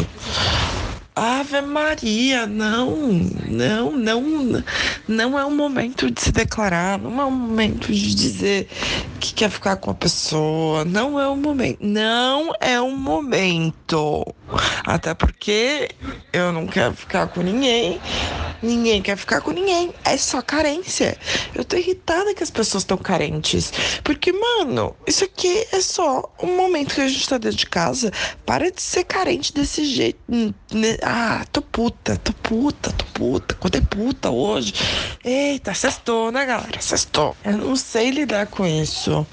Ave 1.17 1.61
Maria, 1.61 2.45
não, 2.45 2.93
não, 3.47 3.91
não, 3.93 4.63
não 5.07 5.39
é 5.39 5.45
o 5.45 5.51
momento 5.51 6.11
de 6.11 6.21
se 6.21 6.29
declarar, 6.29 6.99
não 6.99 7.21
é 7.21 7.23
o 7.23 7.31
momento 7.31 7.87
de 7.93 8.13
dizer 8.13 8.67
que 9.17 9.33
quer 9.33 9.49
ficar 9.49 9.77
com 9.77 9.91
a 9.91 9.93
pessoa, 9.93 10.83
não 10.83 11.17
é 11.17 11.25
o 11.25 11.37
momento, 11.37 11.77
não 11.81 12.51
é 12.59 12.81
o 12.81 12.91
momento. 12.91 14.25
Até 14.85 15.13
porque 15.13 15.89
eu 16.31 16.51
não 16.51 16.67
quero 16.67 16.93
ficar 16.93 17.27
com 17.27 17.41
ninguém, 17.41 17.99
ninguém 18.61 19.01
quer 19.01 19.17
ficar 19.17 19.41
com 19.41 19.51
ninguém, 19.51 19.91
é 20.03 20.15
só 20.15 20.41
carência. 20.41 21.17
Eu 21.55 21.65
tô 21.65 21.75
irritada 21.75 22.35
que 22.35 22.43
as 22.43 22.51
pessoas 22.51 22.83
estão 22.83 22.97
carentes, 22.97 23.71
porque, 24.03 24.31
mano, 24.31 24.95
isso 25.07 25.23
aqui 25.23 25.65
é 25.71 25.81
só 25.81 26.31
um 26.41 26.55
momento 26.55 26.93
que 26.93 27.01
a 27.01 27.07
gente 27.07 27.27
tá 27.27 27.37
dentro 27.37 27.57
de 27.57 27.65
casa, 27.65 28.11
para 28.45 28.71
de 28.71 28.81
ser 28.81 29.05
carente 29.05 29.51
desse 29.53 29.85
jeito, 29.85 30.19
né? 30.29 30.97
Ah, 31.01 31.43
tô 31.51 31.61
puta, 31.61 32.17
tô 32.17 32.31
puta, 32.33 32.91
tô 32.91 33.05
puta. 33.05 33.55
Quando 33.55 33.75
é 33.75 33.81
puta 33.81 34.29
hoje? 34.29 34.73
Eita, 35.23 35.73
cestou, 35.73 36.31
né, 36.31 36.45
galera? 36.45 36.79
Cestou. 36.79 37.35
Eu 37.43 37.57
não 37.57 37.75
sei 37.75 38.11
lidar 38.11 38.47
com 38.47 38.65
isso. 38.65 39.25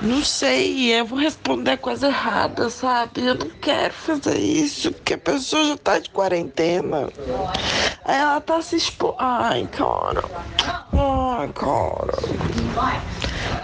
Não 0.00 0.22
sei, 0.22 0.92
eu 0.92 1.06
vou 1.06 1.18
responder 1.18 1.76
coisa 1.78 2.08
errada, 2.08 2.68
sabe? 2.68 3.24
Eu 3.24 3.34
não 3.36 3.50
quero 3.60 3.94
fazer 3.94 4.38
isso, 4.38 4.92
porque 4.92 5.14
a 5.14 5.18
pessoa 5.18 5.64
já 5.64 5.76
tá 5.76 5.98
de 5.98 6.10
quarentena. 6.10 7.08
Ela 8.04 8.40
tá 8.40 8.60
se 8.60 8.76
expondo. 8.76 9.16
Ai, 9.18 9.66
cara. 9.68 10.22
Ai, 10.92 11.48
cara. 11.52 12.12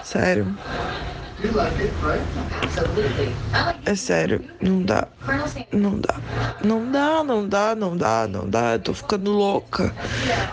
Sério. 0.02 0.56
É 3.86 3.94
sério, 3.94 4.44
não 4.60 4.82
dá. 4.82 5.08
Não 5.72 5.98
dá. 5.98 6.20
Não 6.62 6.90
dá, 6.90 7.24
não 7.24 7.48
dá, 7.48 7.74
não 7.74 7.96
dá, 7.96 8.26
não 8.28 8.48
dá. 8.48 8.72
Eu 8.72 8.80
tô 8.80 8.94
ficando 8.94 9.30
louca. 9.30 9.94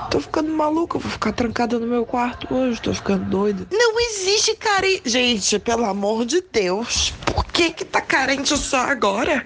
Tô 0.09 0.21
ficando 0.21 0.49
maluca. 0.49 0.97
Vou 0.97 1.11
ficar 1.11 1.33
trancada 1.33 1.77
no 1.77 1.87
meu 1.87 2.05
quarto 2.05 2.53
hoje. 2.53 2.81
Tô 2.81 2.93
ficando 2.93 3.25
doida. 3.25 3.67
Não 3.71 3.99
existe 3.99 4.55
carência. 4.55 5.01
Gente, 5.05 5.59
pelo 5.59 5.85
amor 5.85 6.25
de 6.25 6.41
Deus. 6.41 7.13
Por 7.25 7.45
que 7.45 7.71
que 7.71 7.83
tá 7.83 7.99
carente 7.99 8.57
só 8.57 8.77
agora? 8.77 9.45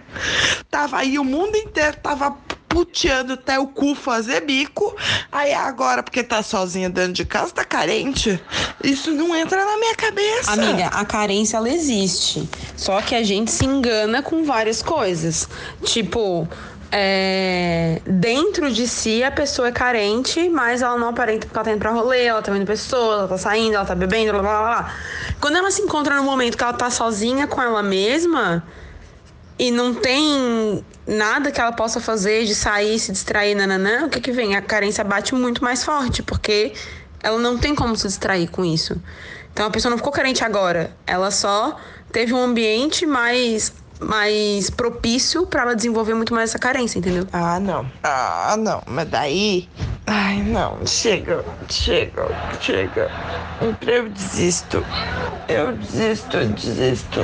Tava 0.69 0.97
aí 0.97 1.17
o 1.17 1.23
mundo 1.23 1.55
inteiro, 1.55 1.97
tava 2.03 2.37
puteando 2.71 3.33
até 3.33 3.59
o 3.59 3.67
cu 3.67 3.93
fazer 3.93 4.41
bico. 4.41 4.95
Aí 5.31 5.53
agora, 5.53 6.01
porque 6.01 6.23
tá 6.23 6.41
sozinha 6.41 6.89
dentro 6.89 7.13
de 7.13 7.25
casa, 7.25 7.51
tá 7.51 7.65
carente. 7.65 8.41
Isso 8.83 9.11
não 9.11 9.35
entra 9.35 9.63
na 9.65 9.77
minha 9.77 9.95
cabeça. 9.95 10.51
Amiga, 10.51 10.87
a 10.87 11.05
carência 11.05 11.57
ela 11.57 11.69
existe. 11.69 12.49
Só 12.75 13.01
que 13.01 13.13
a 13.13 13.23
gente 13.23 13.51
se 13.51 13.65
engana 13.65 14.21
com 14.21 14.43
várias 14.43 14.81
coisas. 14.81 15.47
Tipo, 15.83 16.47
é, 16.91 18.01
dentro 18.05 18.71
de 18.71 18.87
si 18.87 19.23
a 19.23 19.31
pessoa 19.31 19.69
é 19.69 19.71
carente, 19.71 20.49
mas 20.49 20.81
ela 20.81 20.97
não 20.97 21.09
aparenta 21.09 21.45
porque 21.47 21.57
ela 21.57 21.65
tá 21.65 21.71
indo 21.71 21.79
pra 21.79 21.91
rolê, 21.91 22.25
ela 22.25 22.41
tá 22.41 22.51
vendo 22.51 22.65
pessoas, 22.65 23.19
ela 23.19 23.27
tá 23.27 23.37
saindo, 23.37 23.75
ela 23.75 23.85
tá 23.85 23.95
bebendo, 23.95 24.31
blá 24.31 24.41
blá 24.41 24.61
blá. 24.61 24.93
Quando 25.39 25.57
ela 25.57 25.71
se 25.71 25.81
encontra 25.81 26.15
no 26.15 26.23
momento 26.23 26.57
que 26.57 26.63
ela 26.63 26.73
tá 26.73 26.89
sozinha 26.89 27.47
com 27.47 27.61
ela 27.61 27.83
mesma 27.83 28.63
e 29.57 29.71
não 29.71 29.93
tem 29.93 30.83
nada 31.07 31.51
que 31.51 31.59
ela 31.59 31.71
possa 31.71 31.99
fazer 31.99 32.45
de 32.45 32.55
sair, 32.55 32.99
se 32.99 33.11
distrair, 33.11 33.55
nananã, 33.55 34.05
o 34.05 34.09
que 34.09 34.19
que 34.19 34.31
vem? 34.31 34.55
A 34.55 34.61
carência 34.61 35.03
bate 35.03 35.33
muito 35.35 35.63
mais 35.63 35.83
forte, 35.83 36.21
porque 36.23 36.73
ela 37.21 37.39
não 37.39 37.57
tem 37.57 37.75
como 37.75 37.95
se 37.95 38.07
distrair 38.07 38.47
com 38.47 38.63
isso. 38.63 39.01
Então 39.53 39.65
a 39.65 39.69
pessoa 39.69 39.89
não 39.89 39.97
ficou 39.97 40.11
carente 40.11 40.43
agora, 40.43 40.95
ela 41.05 41.29
só 41.31 41.77
teve 42.11 42.33
um 42.33 42.41
ambiente 42.43 43.05
mais 43.05 43.73
mais 44.01 44.69
propício 44.71 45.45
para 45.45 45.61
ela 45.61 45.75
desenvolver 45.75 46.15
muito 46.15 46.33
mais 46.33 46.49
essa 46.49 46.57
carência, 46.57 46.97
entendeu? 46.97 47.27
Ah, 47.31 47.59
não. 47.59 47.85
Ah, 48.01 48.55
não. 48.57 48.81
Mas 48.87 49.07
daí. 49.07 49.69
Ai, 50.07 50.41
não. 50.41 50.85
Chega, 50.87 51.45
chega, 51.69 52.27
chega. 52.59 53.11
Eu 53.85 54.09
desisto. 54.09 54.83
Eu 55.47 55.73
desisto, 55.73 56.37
desisto. 56.55 57.19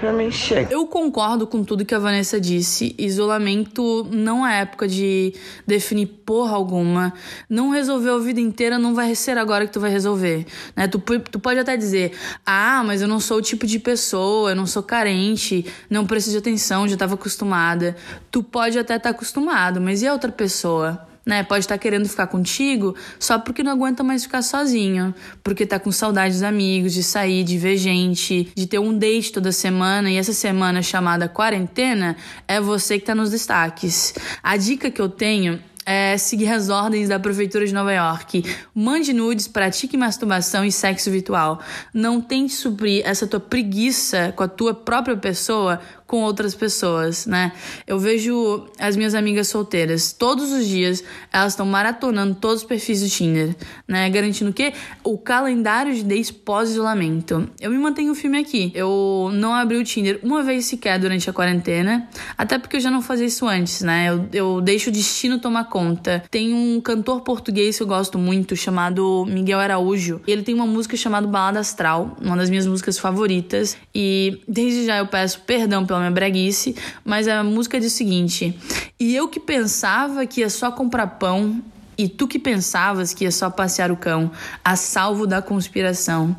Pra 0.00 0.14
mim 0.14 0.30
chega. 0.30 0.72
Eu 0.72 0.86
concordo 0.86 1.46
com 1.46 1.62
tudo 1.62 1.84
que 1.84 1.94
a 1.94 1.98
Vanessa 1.98 2.40
disse. 2.40 2.94
Isolamento 2.98 4.08
não 4.10 4.46
é 4.46 4.62
época 4.62 4.88
de 4.88 5.34
definir 5.66 6.06
porra 6.06 6.56
alguma. 6.56 7.12
Não 7.50 7.68
resolveu 7.68 8.14
a 8.14 8.18
vida 8.18 8.40
inteira, 8.40 8.78
não 8.78 8.94
vai 8.94 9.14
ser 9.14 9.36
agora 9.36 9.66
que 9.66 9.72
tu 9.74 9.78
vai 9.78 9.90
resolver. 9.90 10.46
Né? 10.74 10.88
Tu, 10.88 10.98
tu 10.98 11.38
pode 11.38 11.60
até 11.60 11.76
dizer: 11.76 12.12
ah, 12.46 12.82
mas 12.82 13.02
eu 13.02 13.08
não 13.08 13.20
sou 13.20 13.36
o 13.36 13.42
tipo 13.42 13.66
de 13.66 13.78
pessoa, 13.78 14.52
eu 14.52 14.56
não 14.56 14.66
sou 14.66 14.82
carente, 14.82 15.66
não 15.90 16.06
preciso 16.06 16.32
de 16.32 16.38
atenção, 16.38 16.88
já 16.88 16.94
estava 16.94 17.12
acostumada. 17.12 17.94
Tu 18.30 18.42
pode 18.42 18.78
até 18.78 18.96
estar 18.96 19.10
tá 19.10 19.14
acostumado, 19.14 19.82
mas 19.82 20.00
e 20.00 20.06
a 20.06 20.14
outra 20.14 20.32
pessoa? 20.32 21.09
Né? 21.24 21.42
Pode 21.42 21.64
estar 21.64 21.74
tá 21.74 21.78
querendo 21.78 22.08
ficar 22.08 22.26
contigo 22.26 22.94
só 23.18 23.38
porque 23.38 23.62
não 23.62 23.72
aguenta 23.72 24.02
mais 24.02 24.24
ficar 24.24 24.42
sozinho, 24.42 25.14
porque 25.42 25.66
tá 25.66 25.78
com 25.78 25.92
saudade 25.92 26.34
dos 26.34 26.42
amigos, 26.42 26.92
de 26.92 27.02
sair, 27.02 27.44
de 27.44 27.58
ver 27.58 27.76
gente, 27.76 28.50
de 28.54 28.66
ter 28.66 28.78
um 28.78 28.96
date 28.96 29.32
toda 29.32 29.52
semana 29.52 30.10
e 30.10 30.16
essa 30.16 30.32
semana 30.32 30.82
chamada 30.82 31.28
quarentena 31.28 32.16
é 32.46 32.60
você 32.60 32.98
que 32.98 33.06
tá 33.06 33.14
nos 33.14 33.30
destaques. 33.30 34.14
A 34.42 34.56
dica 34.56 34.90
que 34.90 35.00
eu 35.00 35.08
tenho 35.08 35.60
é, 35.90 36.16
seguir 36.16 36.48
as 36.48 36.68
ordens 36.68 37.08
da 37.08 37.18
Prefeitura 37.18 37.66
de 37.66 37.74
Nova 37.74 37.92
York. 37.92 38.44
Mande 38.74 39.12
nudes, 39.12 39.48
pratique 39.48 39.96
masturbação 39.96 40.64
e 40.64 40.70
sexo 40.70 41.10
virtual. 41.10 41.60
Não 41.92 42.20
tente 42.20 42.52
suprir 42.52 43.02
essa 43.04 43.26
tua 43.26 43.40
preguiça 43.40 44.32
com 44.36 44.42
a 44.42 44.48
tua 44.48 44.74
própria 44.74 45.16
pessoa 45.16 45.80
com 46.10 46.22
outras 46.22 46.56
pessoas, 46.56 47.24
né? 47.24 47.52
Eu 47.86 47.96
vejo 47.96 48.66
as 48.80 48.96
minhas 48.96 49.14
amigas 49.14 49.46
solteiras, 49.46 50.12
todos 50.12 50.50
os 50.50 50.66
dias 50.66 51.04
elas 51.32 51.52
estão 51.52 51.64
maratonando 51.64 52.34
todos 52.34 52.62
os 52.62 52.64
perfis 52.64 53.00
do 53.00 53.08
Tinder, 53.08 53.54
né? 53.86 54.10
Garantindo 54.10 54.52
que 54.52 54.72
o 55.04 55.16
calendário 55.16 55.94
de 55.94 56.02
days 56.02 56.32
pós-isolamento. 56.32 57.48
Eu 57.60 57.70
me 57.70 57.78
mantenho 57.78 58.12
firme 58.16 58.38
aqui. 58.38 58.72
Eu 58.74 59.30
não 59.34 59.54
abri 59.54 59.76
o 59.76 59.84
Tinder 59.84 60.18
uma 60.20 60.42
vez 60.42 60.64
sequer 60.64 60.98
durante 60.98 61.30
a 61.30 61.32
quarentena, 61.32 62.08
até 62.36 62.58
porque 62.58 62.78
eu 62.78 62.80
já 62.80 62.90
não 62.90 63.00
fazia 63.00 63.26
isso 63.26 63.46
antes, 63.46 63.82
né? 63.82 64.08
Eu, 64.08 64.28
eu 64.32 64.60
deixo 64.60 64.90
o 64.90 64.92
destino 64.92 65.38
tomar 65.38 65.68
conta. 65.68 66.24
Tem 66.28 66.52
um 66.52 66.80
cantor 66.80 67.20
português 67.20 67.76
que 67.76 67.84
eu 67.84 67.86
gosto 67.86 68.18
muito 68.18 68.56
chamado 68.56 69.24
Miguel 69.28 69.60
Araújo. 69.60 70.20
Ele 70.26 70.42
tem 70.42 70.56
uma 70.56 70.66
música 70.66 70.96
chamada 70.96 71.28
Balada 71.28 71.60
Astral, 71.60 72.16
uma 72.20 72.36
das 72.36 72.50
minhas 72.50 72.66
músicas 72.66 72.98
favoritas, 72.98 73.76
e 73.94 74.40
desde 74.48 74.86
já 74.86 74.98
eu 74.98 75.06
peço 75.06 75.42
perdão 75.42 75.86
pela 75.86 75.99
minha 76.00 76.10
breguice, 76.10 76.74
mas 77.04 77.28
a 77.28 77.42
música 77.44 77.78
diz 77.78 77.92
o 77.92 77.96
seguinte: 77.96 78.58
E 78.98 79.14
eu 79.14 79.28
que 79.28 79.40
pensava 79.40 80.26
que 80.26 80.40
ia 80.40 80.50
só 80.50 80.70
comprar 80.70 81.06
pão, 81.06 81.62
e 81.96 82.08
tu 82.08 82.26
que 82.26 82.38
pensavas 82.38 83.12
que 83.12 83.24
ia 83.24 83.30
só 83.30 83.50
passear 83.50 83.90
o 83.90 83.96
cão, 83.96 84.30
a 84.64 84.74
salvo 84.74 85.26
da 85.26 85.42
conspiração. 85.42 86.34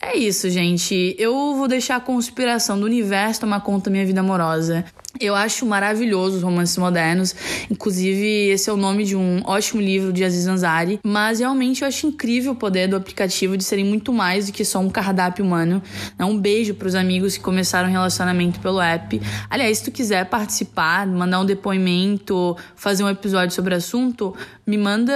É 0.00 0.16
isso, 0.16 0.48
gente. 0.48 1.16
Eu 1.18 1.56
vou 1.56 1.66
deixar 1.66 1.96
a 1.96 2.00
conspiração 2.00 2.78
do 2.78 2.86
universo 2.86 3.40
tomar 3.40 3.60
conta 3.62 3.86
da 3.86 3.90
minha 3.90 4.06
vida 4.06 4.20
amorosa. 4.20 4.84
Eu 5.20 5.34
acho 5.34 5.66
maravilhoso 5.66 6.36
os 6.36 6.42
romances 6.42 6.76
modernos. 6.76 7.34
Inclusive, 7.68 8.50
esse 8.50 8.70
é 8.70 8.72
o 8.72 8.76
nome 8.76 9.04
de 9.04 9.16
um 9.16 9.42
ótimo 9.44 9.80
livro 9.80 10.12
de 10.12 10.22
Aziz 10.22 10.46
Ansari. 10.46 11.00
Mas 11.02 11.40
realmente 11.40 11.82
eu 11.82 11.88
acho 11.88 12.06
incrível 12.06 12.52
o 12.52 12.54
poder 12.54 12.86
do 12.86 12.94
aplicativo 12.94 13.56
de 13.56 13.64
serem 13.64 13.84
muito 13.84 14.12
mais 14.12 14.46
do 14.46 14.52
que 14.52 14.64
só 14.64 14.78
um 14.78 14.88
cardápio 14.88 15.44
humano. 15.44 15.82
Um 16.20 16.38
beijo 16.38 16.74
para 16.74 16.86
os 16.86 16.94
amigos 16.94 17.36
que 17.36 17.42
começaram 17.42 17.88
um 17.88 17.92
relacionamento 17.92 18.60
pelo 18.60 18.80
app. 18.80 19.20
Aliás, 19.50 19.78
se 19.78 19.84
tu 19.84 19.90
quiser 19.90 20.26
participar, 20.26 21.04
mandar 21.08 21.40
um 21.40 21.44
depoimento, 21.44 22.56
fazer 22.76 23.02
um 23.02 23.08
episódio 23.08 23.52
sobre 23.52 23.74
o 23.74 23.76
assunto, 23.76 24.36
me 24.64 24.78
manda 24.78 25.12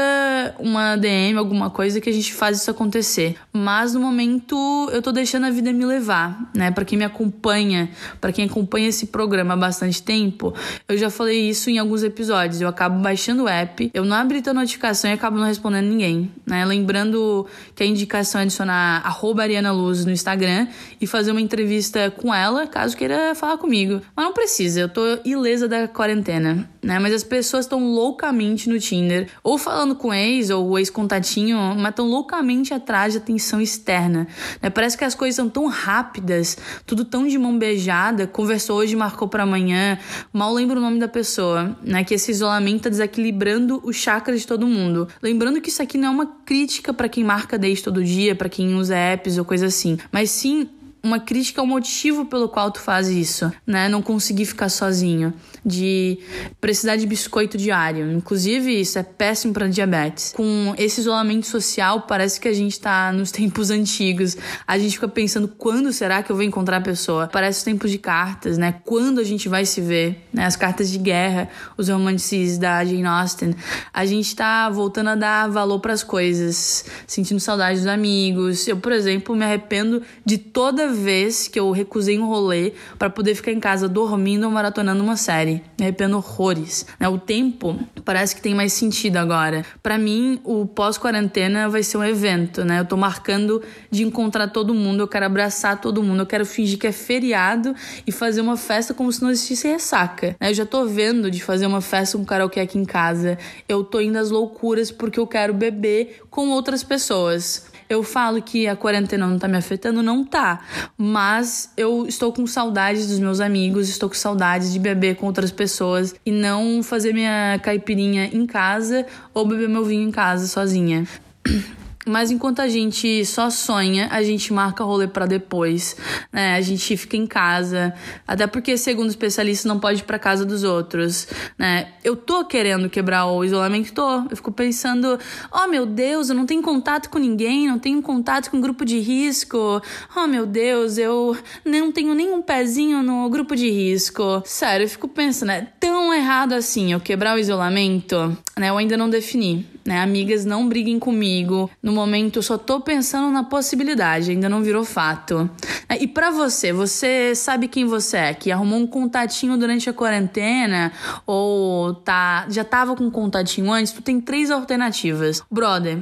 uma 0.58 0.96
DM, 0.96 1.38
alguma 1.38 1.70
coisa 1.70 2.00
que 2.00 2.10
a 2.10 2.12
gente 2.12 2.32
faz 2.34 2.56
isso 2.60 2.70
acontecer. 2.70 3.36
Mas 3.52 3.94
no 3.94 4.00
momento 4.00 4.56
eu 4.90 5.00
tô 5.00 5.12
deixando 5.12 5.46
a 5.46 5.50
vida 5.50 5.72
me 5.72 5.84
levar, 5.84 6.50
né? 6.54 6.70
Para 6.70 6.84
quem 6.84 6.98
me 6.98 7.04
acompanha, 7.04 7.90
para 8.20 8.32
quem 8.32 8.44
acompanha 8.44 8.88
esse 8.88 9.06
programa 9.06 9.54
há 9.54 9.56
bastante 9.56 10.02
tempo, 10.02 10.54
eu 10.88 10.96
já 10.96 11.10
falei 11.10 11.48
isso 11.48 11.70
em 11.70 11.78
alguns 11.78 12.02
episódios. 12.02 12.60
Eu 12.60 12.68
acabo 12.68 13.00
baixando 13.00 13.44
o 13.44 13.48
app, 13.48 13.90
eu 13.92 14.04
não 14.04 14.16
abro 14.16 14.32
a 14.44 14.54
notificação 14.54 15.10
e 15.10 15.14
acabo 15.14 15.38
não 15.38 15.46
respondendo 15.46 15.86
ninguém, 15.86 16.30
né? 16.46 16.64
Lembrando 16.64 17.46
que 17.74 17.82
a 17.82 17.86
indicação 17.86 18.40
é 18.40 18.44
adicionar 18.44 19.02
arroba 19.04 19.42
Ariana 19.42 19.72
Luz 19.72 20.04
no 20.04 20.10
Instagram 20.10 20.66
e 21.00 21.06
fazer 21.06 21.30
uma 21.30 21.40
entrevista 21.40 22.10
com 22.10 22.34
ela, 22.34 22.66
caso 22.66 22.96
queira 22.96 23.34
falar 23.34 23.58
comigo. 23.58 24.00
Mas 24.16 24.24
não 24.24 24.32
precisa, 24.32 24.80
eu 24.80 24.88
tô 24.88 25.02
ilesa 25.24 25.68
da 25.68 25.86
quarentena, 25.86 26.68
né? 26.82 26.98
Mas 26.98 27.14
as 27.14 27.22
pessoas 27.22 27.64
estão 27.64 27.84
loucamente 27.84 28.68
no 28.68 28.78
Tinder, 28.78 29.28
ou 29.42 29.56
falando 29.56 29.94
com 29.94 30.12
ex 30.12 30.50
ou 30.50 30.78
ex-contatinho, 30.78 31.56
mas 31.76 31.90
estão 31.90 32.08
loucamente 32.08 32.74
atrás 32.74 33.12
de 33.12 33.18
atenção 33.18 33.60
externa. 33.60 34.26
Né? 34.60 34.68
Parece 34.68 34.98
que 34.98 35.04
as 35.04 35.14
coisas 35.14 35.36
são 35.36 35.48
tão 35.48 35.66
rápidas, 35.66 36.58
tudo 36.84 37.04
tão 37.04 37.26
de 37.26 37.38
mão 37.38 37.56
beijada. 37.56 38.26
Conversou 38.26 38.78
hoje, 38.78 38.96
marcou 38.96 39.28
para 39.28 39.44
amanhã. 39.44 39.98
Mal 40.32 40.52
lembro 40.52 40.78
o 40.78 40.82
nome 40.82 40.98
da 40.98 41.08
pessoa, 41.08 41.76
né? 41.82 42.02
Que 42.02 42.14
esse 42.14 42.30
isolamento 42.30 42.82
tá 42.82 42.90
desequilibrando 42.90 43.80
o 43.84 43.92
chakra 43.92 44.36
de 44.36 44.46
todo 44.46 44.66
mundo. 44.66 45.08
Lembrando 45.22 45.60
que 45.60 45.68
isso 45.68 45.82
aqui 45.82 45.96
não 45.96 46.08
é 46.08 46.10
uma 46.10 46.26
crítica 46.44 46.92
para 46.92 47.08
quem 47.08 47.22
marca 47.22 47.58
desde 47.58 47.84
todo 47.84 48.02
dia, 48.02 48.34
para 48.34 48.48
quem 48.48 48.74
usa 48.74 48.96
apps 48.96 49.38
ou 49.38 49.44
coisa 49.44 49.66
assim, 49.66 49.98
mas 50.10 50.30
sim 50.30 50.68
uma 51.02 51.18
crítica 51.18 51.60
ao 51.60 51.66
motivo 51.66 52.24
pelo 52.24 52.48
qual 52.48 52.70
tu 52.70 52.80
faz 52.80 53.08
isso, 53.08 53.52
né? 53.66 53.88
Não 53.88 54.00
conseguir 54.00 54.44
ficar 54.44 54.68
sozinho, 54.68 55.34
de 55.64 56.18
precisar 56.60 56.96
de 56.96 57.06
biscoito 57.06 57.58
diário. 57.58 58.12
Inclusive, 58.12 58.80
isso 58.80 58.98
é 58.98 59.02
péssimo 59.02 59.52
para 59.52 59.66
diabetes. 59.66 60.32
Com 60.34 60.74
esse 60.78 61.00
isolamento 61.00 61.46
social, 61.46 62.02
parece 62.02 62.40
que 62.40 62.46
a 62.46 62.52
gente 62.52 62.78
tá 62.78 63.12
nos 63.12 63.32
tempos 63.32 63.70
antigos. 63.70 64.36
A 64.66 64.78
gente 64.78 64.92
fica 64.92 65.08
pensando 65.08 65.48
quando 65.48 65.92
será 65.92 66.22
que 66.22 66.30
eu 66.30 66.36
vou 66.36 66.44
encontrar 66.44 66.76
a 66.76 66.80
pessoa? 66.80 67.26
Parece 67.26 67.58
os 67.58 67.64
tempos 67.64 67.90
de 67.90 67.98
cartas, 67.98 68.56
né? 68.56 68.76
Quando 68.84 69.20
a 69.20 69.24
gente 69.24 69.48
vai 69.48 69.66
se 69.66 69.80
ver, 69.80 70.24
né? 70.32 70.44
As 70.44 70.54
cartas 70.54 70.88
de 70.88 70.98
guerra, 70.98 71.48
os 71.76 71.88
romances 71.88 72.58
da 72.58 72.84
Jane 72.84 73.06
Austen. 73.06 73.54
A 73.92 74.06
gente 74.06 74.34
tá 74.36 74.70
voltando 74.70 75.10
a 75.10 75.14
dar 75.16 75.48
valor 75.48 75.80
para 75.80 75.92
as 75.92 76.04
coisas, 76.04 76.84
sentindo 77.06 77.40
saudade 77.40 77.78
dos 77.78 77.88
amigos. 77.88 78.68
Eu, 78.68 78.76
por 78.76 78.92
exemplo, 78.92 79.34
me 79.34 79.44
arrependo 79.44 80.02
de 80.24 80.38
toda 80.38 80.91
vez 80.92 81.48
que 81.48 81.58
eu 81.58 81.70
recusei 81.70 82.18
um 82.18 82.26
rolê 82.26 82.72
para 82.98 83.10
poder 83.10 83.34
ficar 83.34 83.52
em 83.52 83.60
casa 83.60 83.88
dormindo 83.88 84.44
ou 84.44 84.50
maratonando 84.50 85.02
uma 85.02 85.16
série. 85.16 85.62
Me 85.78 85.86
arrependo 85.86 86.16
horrores. 86.16 86.86
Né? 86.98 87.08
O 87.08 87.18
tempo 87.18 87.78
parece 88.04 88.34
que 88.34 88.42
tem 88.42 88.54
mais 88.54 88.72
sentido 88.72 89.16
agora. 89.16 89.64
Para 89.82 89.98
mim, 89.98 90.40
o 90.44 90.66
pós-quarentena 90.66 91.68
vai 91.68 91.82
ser 91.82 91.96
um 91.96 92.04
evento, 92.04 92.64
né? 92.64 92.80
Eu 92.80 92.84
tô 92.84 92.96
marcando 92.96 93.62
de 93.90 94.02
encontrar 94.02 94.48
todo 94.48 94.74
mundo, 94.74 95.00
eu 95.00 95.08
quero 95.08 95.26
abraçar 95.26 95.80
todo 95.80 96.02
mundo, 96.02 96.20
eu 96.20 96.26
quero 96.26 96.44
fingir 96.46 96.78
que 96.78 96.86
é 96.86 96.92
feriado 96.92 97.74
e 98.06 98.12
fazer 98.12 98.40
uma 98.40 98.56
festa 98.56 98.94
como 98.94 99.12
se 99.12 99.22
não 99.22 99.30
existisse 99.30 99.68
ressaca. 99.68 100.36
Né? 100.40 100.50
Eu 100.50 100.54
já 100.54 100.66
tô 100.66 100.84
vendo 100.86 101.30
de 101.30 101.42
fazer 101.42 101.66
uma 101.66 101.80
festa 101.80 102.18
com 102.18 102.24
karaokê 102.24 102.60
aqui 102.60 102.78
em 102.78 102.84
casa. 102.84 103.38
Eu 103.68 103.82
tô 103.84 104.00
indo 104.00 104.18
às 104.18 104.30
loucuras 104.30 104.90
porque 104.90 105.18
eu 105.18 105.26
quero 105.26 105.54
beber 105.54 106.22
com 106.30 106.48
outras 106.50 106.82
pessoas. 106.82 107.71
Eu 107.92 108.02
falo 108.02 108.40
que 108.40 108.66
a 108.66 108.74
quarentena 108.74 109.26
não 109.26 109.38
tá 109.38 109.46
me 109.46 109.58
afetando, 109.58 110.02
não 110.02 110.24
tá. 110.24 110.60
Mas 110.96 111.70
eu 111.76 112.06
estou 112.06 112.32
com 112.32 112.46
saudades 112.46 113.06
dos 113.06 113.18
meus 113.18 113.38
amigos, 113.38 113.86
estou 113.90 114.08
com 114.08 114.14
saudades 114.14 114.72
de 114.72 114.78
beber 114.78 115.16
com 115.16 115.26
outras 115.26 115.50
pessoas 115.50 116.14
e 116.24 116.30
não 116.30 116.82
fazer 116.82 117.12
minha 117.12 117.60
caipirinha 117.62 118.30
em 118.32 118.46
casa 118.46 119.04
ou 119.34 119.46
beber 119.46 119.68
meu 119.68 119.84
vinho 119.84 120.08
em 120.08 120.10
casa 120.10 120.46
sozinha. 120.46 121.06
Mas 122.06 122.30
enquanto 122.30 122.60
a 122.60 122.68
gente 122.68 123.24
só 123.24 123.48
sonha, 123.48 124.08
a 124.10 124.22
gente 124.22 124.52
marca 124.52 124.82
rolê 124.82 125.06
para 125.06 125.24
depois, 125.24 125.96
né? 126.32 126.56
A 126.56 126.60
gente 126.60 126.96
fica 126.96 127.16
em 127.16 127.26
casa, 127.26 127.94
até 128.26 128.46
porque 128.46 128.76
segundo 128.76 129.08
especialistas 129.08 129.64
não 129.66 129.78
pode 129.78 130.00
ir 130.00 130.04
para 130.04 130.18
casa 130.18 130.44
dos 130.44 130.64
outros, 130.64 131.28
né? 131.56 131.92
Eu 132.02 132.16
tô 132.16 132.44
querendo 132.44 132.90
quebrar 132.90 133.26
o 133.26 133.44
isolamento, 133.44 133.92
tô. 133.92 134.24
Eu 134.28 134.36
fico 134.36 134.50
pensando, 134.50 135.18
oh 135.52 135.68
meu 135.68 135.86
Deus, 135.86 136.28
eu 136.28 136.34
não 136.34 136.44
tenho 136.44 136.60
contato 136.60 137.08
com 137.08 137.18
ninguém, 137.18 137.68
não 137.68 137.78
tenho 137.78 138.02
contato 138.02 138.50
com 138.50 138.60
grupo 138.60 138.84
de 138.84 138.98
risco. 138.98 139.80
Oh 140.16 140.26
meu 140.26 140.44
Deus, 140.44 140.98
eu 140.98 141.36
não 141.64 141.92
tenho 141.92 142.14
nenhum 142.14 142.42
pezinho 142.42 143.02
no 143.02 143.30
grupo 143.30 143.54
de 143.54 143.70
risco. 143.70 144.42
Sério, 144.44 144.84
eu 144.84 144.88
fico 144.88 145.06
pensando, 145.06 145.52
é 145.52 145.68
tão 145.78 146.12
errado 146.12 146.52
assim 146.52 146.92
eu 146.92 146.98
quebrar 146.98 147.36
o 147.36 147.38
isolamento, 147.38 148.36
né? 148.58 148.70
Eu 148.70 148.78
ainda 148.78 148.96
não 148.96 149.08
defini 149.08 149.70
né? 149.84 150.00
Amigas, 150.00 150.44
não 150.44 150.68
briguem 150.68 150.98
comigo. 150.98 151.70
No 151.92 151.96
momento 151.96 152.42
só 152.42 152.56
tô 152.56 152.80
pensando 152.80 153.30
na 153.30 153.44
possibilidade, 153.44 154.30
ainda 154.30 154.48
não 154.48 154.62
virou 154.62 154.82
fato. 154.82 155.50
É, 155.86 156.02
e 156.02 156.08
para 156.08 156.30
você, 156.30 156.72
você 156.72 157.34
sabe 157.34 157.68
quem 157.68 157.84
você 157.84 158.16
é? 158.16 158.34
Que 158.34 158.50
arrumou 158.50 158.78
um 158.78 158.86
contatinho 158.86 159.58
durante 159.58 159.90
a 159.90 159.92
quarentena 159.92 160.90
ou 161.26 161.92
tá 161.92 162.46
já 162.48 162.64
tava 162.64 162.96
com 162.96 163.04
um 163.04 163.10
contatinho 163.10 163.70
antes? 163.70 163.92
Tu 163.92 164.00
tem 164.00 164.22
três 164.22 164.50
alternativas. 164.50 165.42
Brother, 165.50 165.98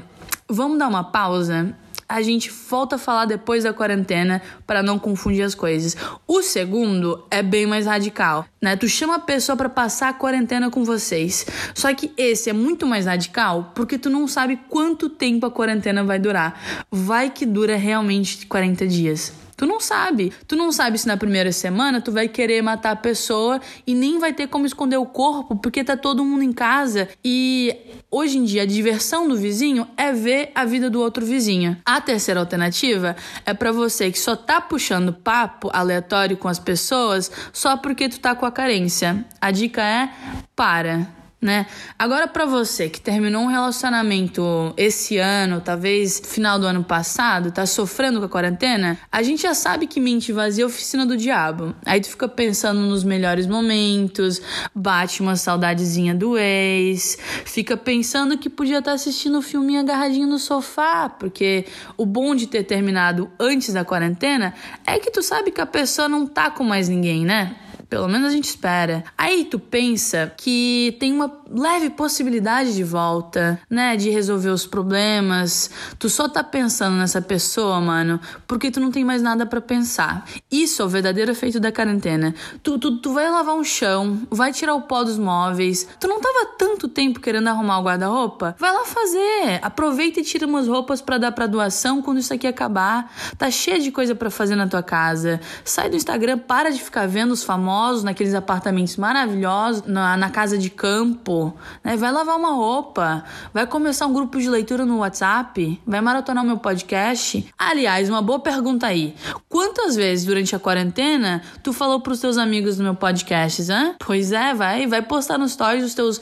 vamos 0.49 0.79
dar 0.79 0.87
uma 0.87 1.03
pausa? 1.03 1.75
A 2.11 2.21
gente 2.23 2.51
volta 2.51 2.97
a 2.97 2.99
falar 2.99 3.25
depois 3.25 3.63
da 3.63 3.73
quarentena 3.73 4.43
para 4.67 4.83
não 4.83 4.99
confundir 4.99 5.43
as 5.43 5.55
coisas. 5.55 5.97
O 6.27 6.43
segundo 6.43 7.25
é 7.31 7.41
bem 7.41 7.67
mais 7.67 7.87
radical, 7.87 8.45
né? 8.61 8.75
Tu 8.75 8.89
chama 8.89 9.15
a 9.15 9.21
pessoa 9.21 9.57
para 9.57 9.69
passar 9.69 10.09
a 10.09 10.13
quarentena 10.13 10.71
com 10.71 10.85
vocês. 10.85 11.47
Só 11.73 11.95
que 11.95 12.13
esse 12.17 12.51
é 12.51 12.53
muito 12.53 12.85
mais 12.85 13.07
radical 13.07 13.71
porque 13.77 13.97
tu 13.97 14.11
não 14.11 14.27
sabe 14.27 14.59
quanto 14.69 15.09
tempo 15.09 15.47
a 15.47 15.51
quarentena 15.53 16.03
vai 16.03 16.19
durar. 16.19 16.85
Vai 16.91 17.31
que 17.31 17.47
dura 17.47 17.77
realmente 17.77 18.45
40 18.45 18.89
dias. 18.89 19.33
Tu 19.61 19.67
não 19.67 19.79
sabe. 19.79 20.33
Tu 20.49 20.57
não 20.57 20.73
sabe 20.73 20.97
se 20.97 21.07
na 21.07 21.19
primeira 21.19 21.53
semana 21.53 22.01
tu 22.01 22.11
vai 22.11 22.27
querer 22.29 22.63
matar 22.63 22.93
a 22.93 22.97
pessoa 22.97 23.61
e 23.87 23.95
nem 23.95 24.19
vai 24.19 24.33
ter 24.33 24.47
como 24.47 24.65
esconder 24.65 24.97
o 24.97 25.05
corpo 25.05 25.55
porque 25.55 25.85
tá 25.85 25.99
todo 25.99 26.25
mundo 26.25 26.43
em 26.43 26.51
casa. 26.51 27.11
E 27.23 27.77
hoje 28.11 28.39
em 28.39 28.45
dia 28.45 28.63
a 28.63 28.67
diversão 28.67 29.29
do 29.29 29.37
vizinho 29.37 29.87
é 29.99 30.15
ver 30.15 30.51
a 30.55 30.65
vida 30.65 30.89
do 30.89 30.99
outro 30.99 31.27
vizinho. 31.27 31.77
A 31.85 32.01
terceira 32.01 32.41
alternativa 32.41 33.15
é 33.45 33.53
para 33.53 33.71
você 33.71 34.11
que 34.11 34.19
só 34.19 34.35
tá 34.35 34.63
puxando 34.63 35.13
papo 35.13 35.69
aleatório 35.75 36.39
com 36.39 36.49
as 36.49 36.59
pessoas 36.59 37.31
só 37.53 37.77
porque 37.77 38.09
tu 38.09 38.19
tá 38.19 38.35
com 38.35 38.47
a 38.47 38.51
carência. 38.51 39.27
A 39.43 39.51
dica 39.51 39.83
é 39.83 40.09
para 40.57 41.20
né? 41.41 41.67
Agora 41.99 42.29
para 42.29 42.45
você 42.45 42.89
que 42.89 43.01
terminou 43.01 43.43
um 43.43 43.47
relacionamento 43.47 44.75
esse 44.77 45.17
ano, 45.17 45.61
talvez 45.61 46.21
final 46.23 46.59
do 46.59 46.67
ano 46.67 46.85
passado, 46.85 47.51
tá 47.51 47.65
sofrendo 47.65 48.19
com 48.21 48.27
a 48.27 48.29
quarentena, 48.29 48.99
a 49.11 49.23
gente 49.23 49.43
já 49.43 49.55
sabe 49.55 49.87
que 49.87 50.01
mente 50.01 50.33
vazia 50.33 50.65
é 50.65 50.67
oficina 50.67 51.07
do 51.07 51.17
diabo. 51.17 51.75
Aí 51.87 52.01
tu 52.01 52.09
fica 52.09 52.29
pensando 52.29 52.81
nos 52.81 53.03
melhores 53.03 53.47
momentos, 53.47 54.41
bate 54.75 55.23
uma 55.23 55.35
saudadezinha 55.35 56.15
do 56.15 56.37
ex, 56.37 57.17
fica 57.47 57.77
pensando 57.77 58.37
que 58.37 58.51
podia 58.51 58.79
estar 58.79 58.91
tá 58.91 58.95
assistindo 58.95 59.37
o 59.37 59.39
um 59.39 59.43
filminho 59.43 59.81
agarradinho 59.81 60.27
no 60.27 60.39
sofá, 60.39 61.09
porque 61.09 61.65
o 61.97 62.05
bom 62.05 62.35
de 62.35 62.47
ter 62.47 62.65
terminado 62.65 63.31
antes 63.39 63.73
da 63.73 63.85
quarentena 63.85 64.53
é 64.87 64.99
que 64.99 65.11
tu 65.11 65.23
sabe 65.23 65.51
que 65.51 65.61
a 65.61 65.67
pessoa 65.67 66.09
não 66.09 66.27
tá 66.27 66.51
com 66.51 66.65
mais 66.65 66.89
ninguém, 66.89 67.25
né? 67.25 67.57
Pelo 67.91 68.07
menos 68.07 68.29
a 68.29 68.31
gente 68.31 68.45
espera. 68.45 69.03
Aí 69.19 69.45
tu 69.45 69.59
pensa 69.59 70.33
que 70.37 70.97
tem 71.01 71.13
uma 71.13 71.41
leve 71.51 71.91
possibilidade 71.91 72.73
de 72.73 72.85
volta, 72.85 73.61
né? 73.69 73.97
De 73.97 74.11
resolver 74.11 74.51
os 74.51 74.65
problemas. 74.65 75.69
Tu 75.99 76.09
só 76.09 76.29
tá 76.29 76.45
pensando 76.45 76.97
nessa 76.97 77.21
pessoa, 77.21 77.81
mano, 77.81 78.21
porque 78.47 78.71
tu 78.71 78.79
não 78.79 78.93
tem 78.93 79.05
mais 79.05 79.21
nada 79.21 79.45
para 79.45 79.61
pensar. 79.61 80.25
Isso 80.49 80.81
é 80.81 80.85
o 80.85 80.89
verdadeiro 80.89 81.33
efeito 81.33 81.59
da 81.59 81.73
quarentena. 81.73 82.33
Tu, 82.63 82.79
tu, 82.79 82.99
tu 82.99 83.13
vai 83.13 83.29
lavar 83.29 83.57
um 83.57 83.65
chão, 83.65 84.21
vai 84.31 84.53
tirar 84.53 84.77
o 84.77 84.83
pó 84.83 85.03
dos 85.03 85.19
móveis. 85.19 85.89
Tu 85.99 86.07
não 86.07 86.21
tava 86.21 86.47
tanto 86.57 86.87
tempo 86.87 87.19
querendo 87.19 87.49
arrumar 87.49 87.81
o 87.81 87.83
guarda-roupa? 87.83 88.55
Vai 88.57 88.73
lá 88.73 88.85
fazer. 88.85 89.59
Aproveita 89.63 90.21
e 90.21 90.23
tira 90.23 90.47
umas 90.47 90.69
roupas 90.69 91.03
para 91.03 91.19
dar 91.19 91.33
pra 91.33 91.49
doação 91.49 92.01
quando 92.03 92.19
isso 92.19 92.33
aqui 92.33 92.47
acabar. 92.47 93.13
Tá 93.37 93.51
cheio 93.51 93.83
de 93.83 93.91
coisa 93.91 94.15
para 94.15 94.31
fazer 94.31 94.55
na 94.55 94.69
tua 94.69 94.83
casa. 94.83 95.41
Sai 95.65 95.91
do 95.91 95.97
Instagram, 95.97 96.39
para 96.39 96.71
de 96.71 96.81
ficar 96.81 97.09
vendo 97.09 97.33
os 97.33 97.43
famosos 97.43 97.80
naqueles 98.03 98.35
apartamentos 98.35 98.97
maravilhosos, 98.97 99.83
na, 99.87 100.17
na 100.17 100.31
casa 100.31 100.59
de 100.59 100.69
campo, 100.69 101.55
né? 101.83 101.97
Vai 101.97 102.13
lavar 102.13 102.37
uma 102.37 102.53
roupa, 102.53 103.25
vai 103.53 103.67
começar 103.67 104.07
um 104.07 104.13
grupo 104.13 104.39
de 104.39 104.49
leitura 104.49 104.85
no 104.85 104.99
WhatsApp, 104.99 105.81
vai 105.87 106.01
maratonar 106.01 106.45
o 106.45 106.47
meu 106.47 106.59
podcast. 106.59 107.47
Aliás, 107.59 108.09
uma 108.09 108.23
boa 108.23 108.39
pergunta 108.39 108.87
aí. 108.87 109.15
Quantas 109.49 109.97
vezes 109.97 110.25
durante 110.25 110.55
a 110.55 110.59
quarentena 110.59 111.43
tu 111.63 111.73
falou 111.73 112.01
pros 112.01 112.21
teus 112.21 112.37
amigos 112.37 112.77
do 112.77 112.83
meu 112.83 112.95
podcast, 112.95 113.71
hã? 113.71 113.95
Pois 113.99 114.33
é, 114.33 114.55
vai, 114.55 114.87
vai 114.87 115.03
postar 115.03 115.39
nos 115.39 115.53
stories 115.53 115.85
os 115.85 115.95
teus, 115.95 116.21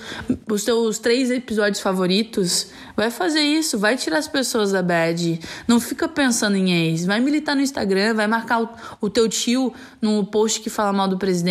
os 0.50 0.65
teus 0.65 0.99
três 0.99 1.31
episódios 1.31 1.81
favoritos. 1.81 2.69
Vai 2.97 3.11
fazer 3.11 3.41
isso, 3.41 3.79
vai 3.79 3.97
tirar 3.97 4.19
as 4.19 4.27
pessoas 4.27 4.73
da 4.73 4.83
bad. 4.83 5.38
Não 5.69 5.79
fica 5.79 6.09
pensando 6.09 6.57
em 6.57 6.73
ex. 6.73 7.05
Vai 7.05 7.21
militar 7.21 7.55
no 7.55 7.62
Instagram, 7.62 8.15
vai 8.15 8.27
marcar 8.27 8.62
o, 8.62 8.69
o 9.00 9.09
teu 9.09 9.29
tio 9.29 9.73
no 10.03 10.25
post 10.27 10.61
que 10.61 10.69
fala 10.69 10.93
mal 10.93 11.07
do 11.07 11.17
presidente. 11.17 11.48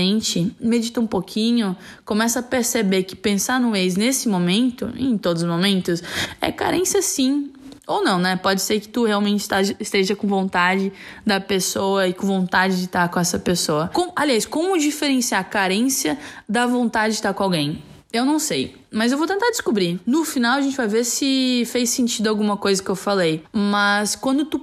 Medita 0.60 1.00
um 1.00 1.08
pouquinho, 1.08 1.75
começa 2.06 2.39
a 2.39 2.44
perceber 2.44 3.04
que 3.04 3.16
pensar 3.16 3.60
no 3.60 3.75
ex 3.75 3.96
nesse 3.96 4.27
momento, 4.27 4.92
em 4.96 5.18
todos 5.18 5.44
os 5.44 5.50
momentos, 5.50 6.04
é 6.42 6.51
carência 6.51 7.01
sim. 7.01 7.51
Ou 7.88 8.04
não, 8.04 8.20
né? 8.20 8.36
Pode 8.36 8.62
ser 8.62 8.82
que 8.82 8.89
tu 8.89 9.06
realmente 9.06 9.48
esteja 9.80 10.13
com 10.13 10.27
vontade 10.27 10.92
da 11.25 11.39
pessoa 11.39 12.06
e 12.06 12.13
com 12.13 12.27
vontade 12.27 12.75
de 12.77 12.86
estar 12.86 13.08
com 13.08 13.18
essa 13.18 13.39
pessoa. 13.39 13.89
Com, 13.94 14.12
aliás, 14.13 14.46
como 14.46 14.77
diferenciar 14.77 15.50
carência 15.50 16.18
da 16.50 16.68
vontade 16.68 17.13
de 17.13 17.20
estar 17.20 17.34
com 17.34 17.44
alguém? 17.44 17.82
Eu 18.12 18.25
não 18.25 18.39
sei. 18.39 18.75
Mas 18.91 19.12
eu 19.12 19.17
vou 19.17 19.27
tentar 19.27 19.50
descobrir. 19.50 20.00
No 20.06 20.24
final 20.24 20.58
a 20.58 20.62
gente 20.62 20.75
vai 20.75 20.88
ver 20.88 21.03
se 21.03 21.63
fez 21.67 21.89
sentido 21.89 22.27
alguma 22.27 22.58
coisa 22.58 22.82
que 22.82 22.89
eu 22.89 22.96
falei. 22.96 23.44
Mas 23.51 24.15
quando 24.15 24.46
tu, 24.46 24.62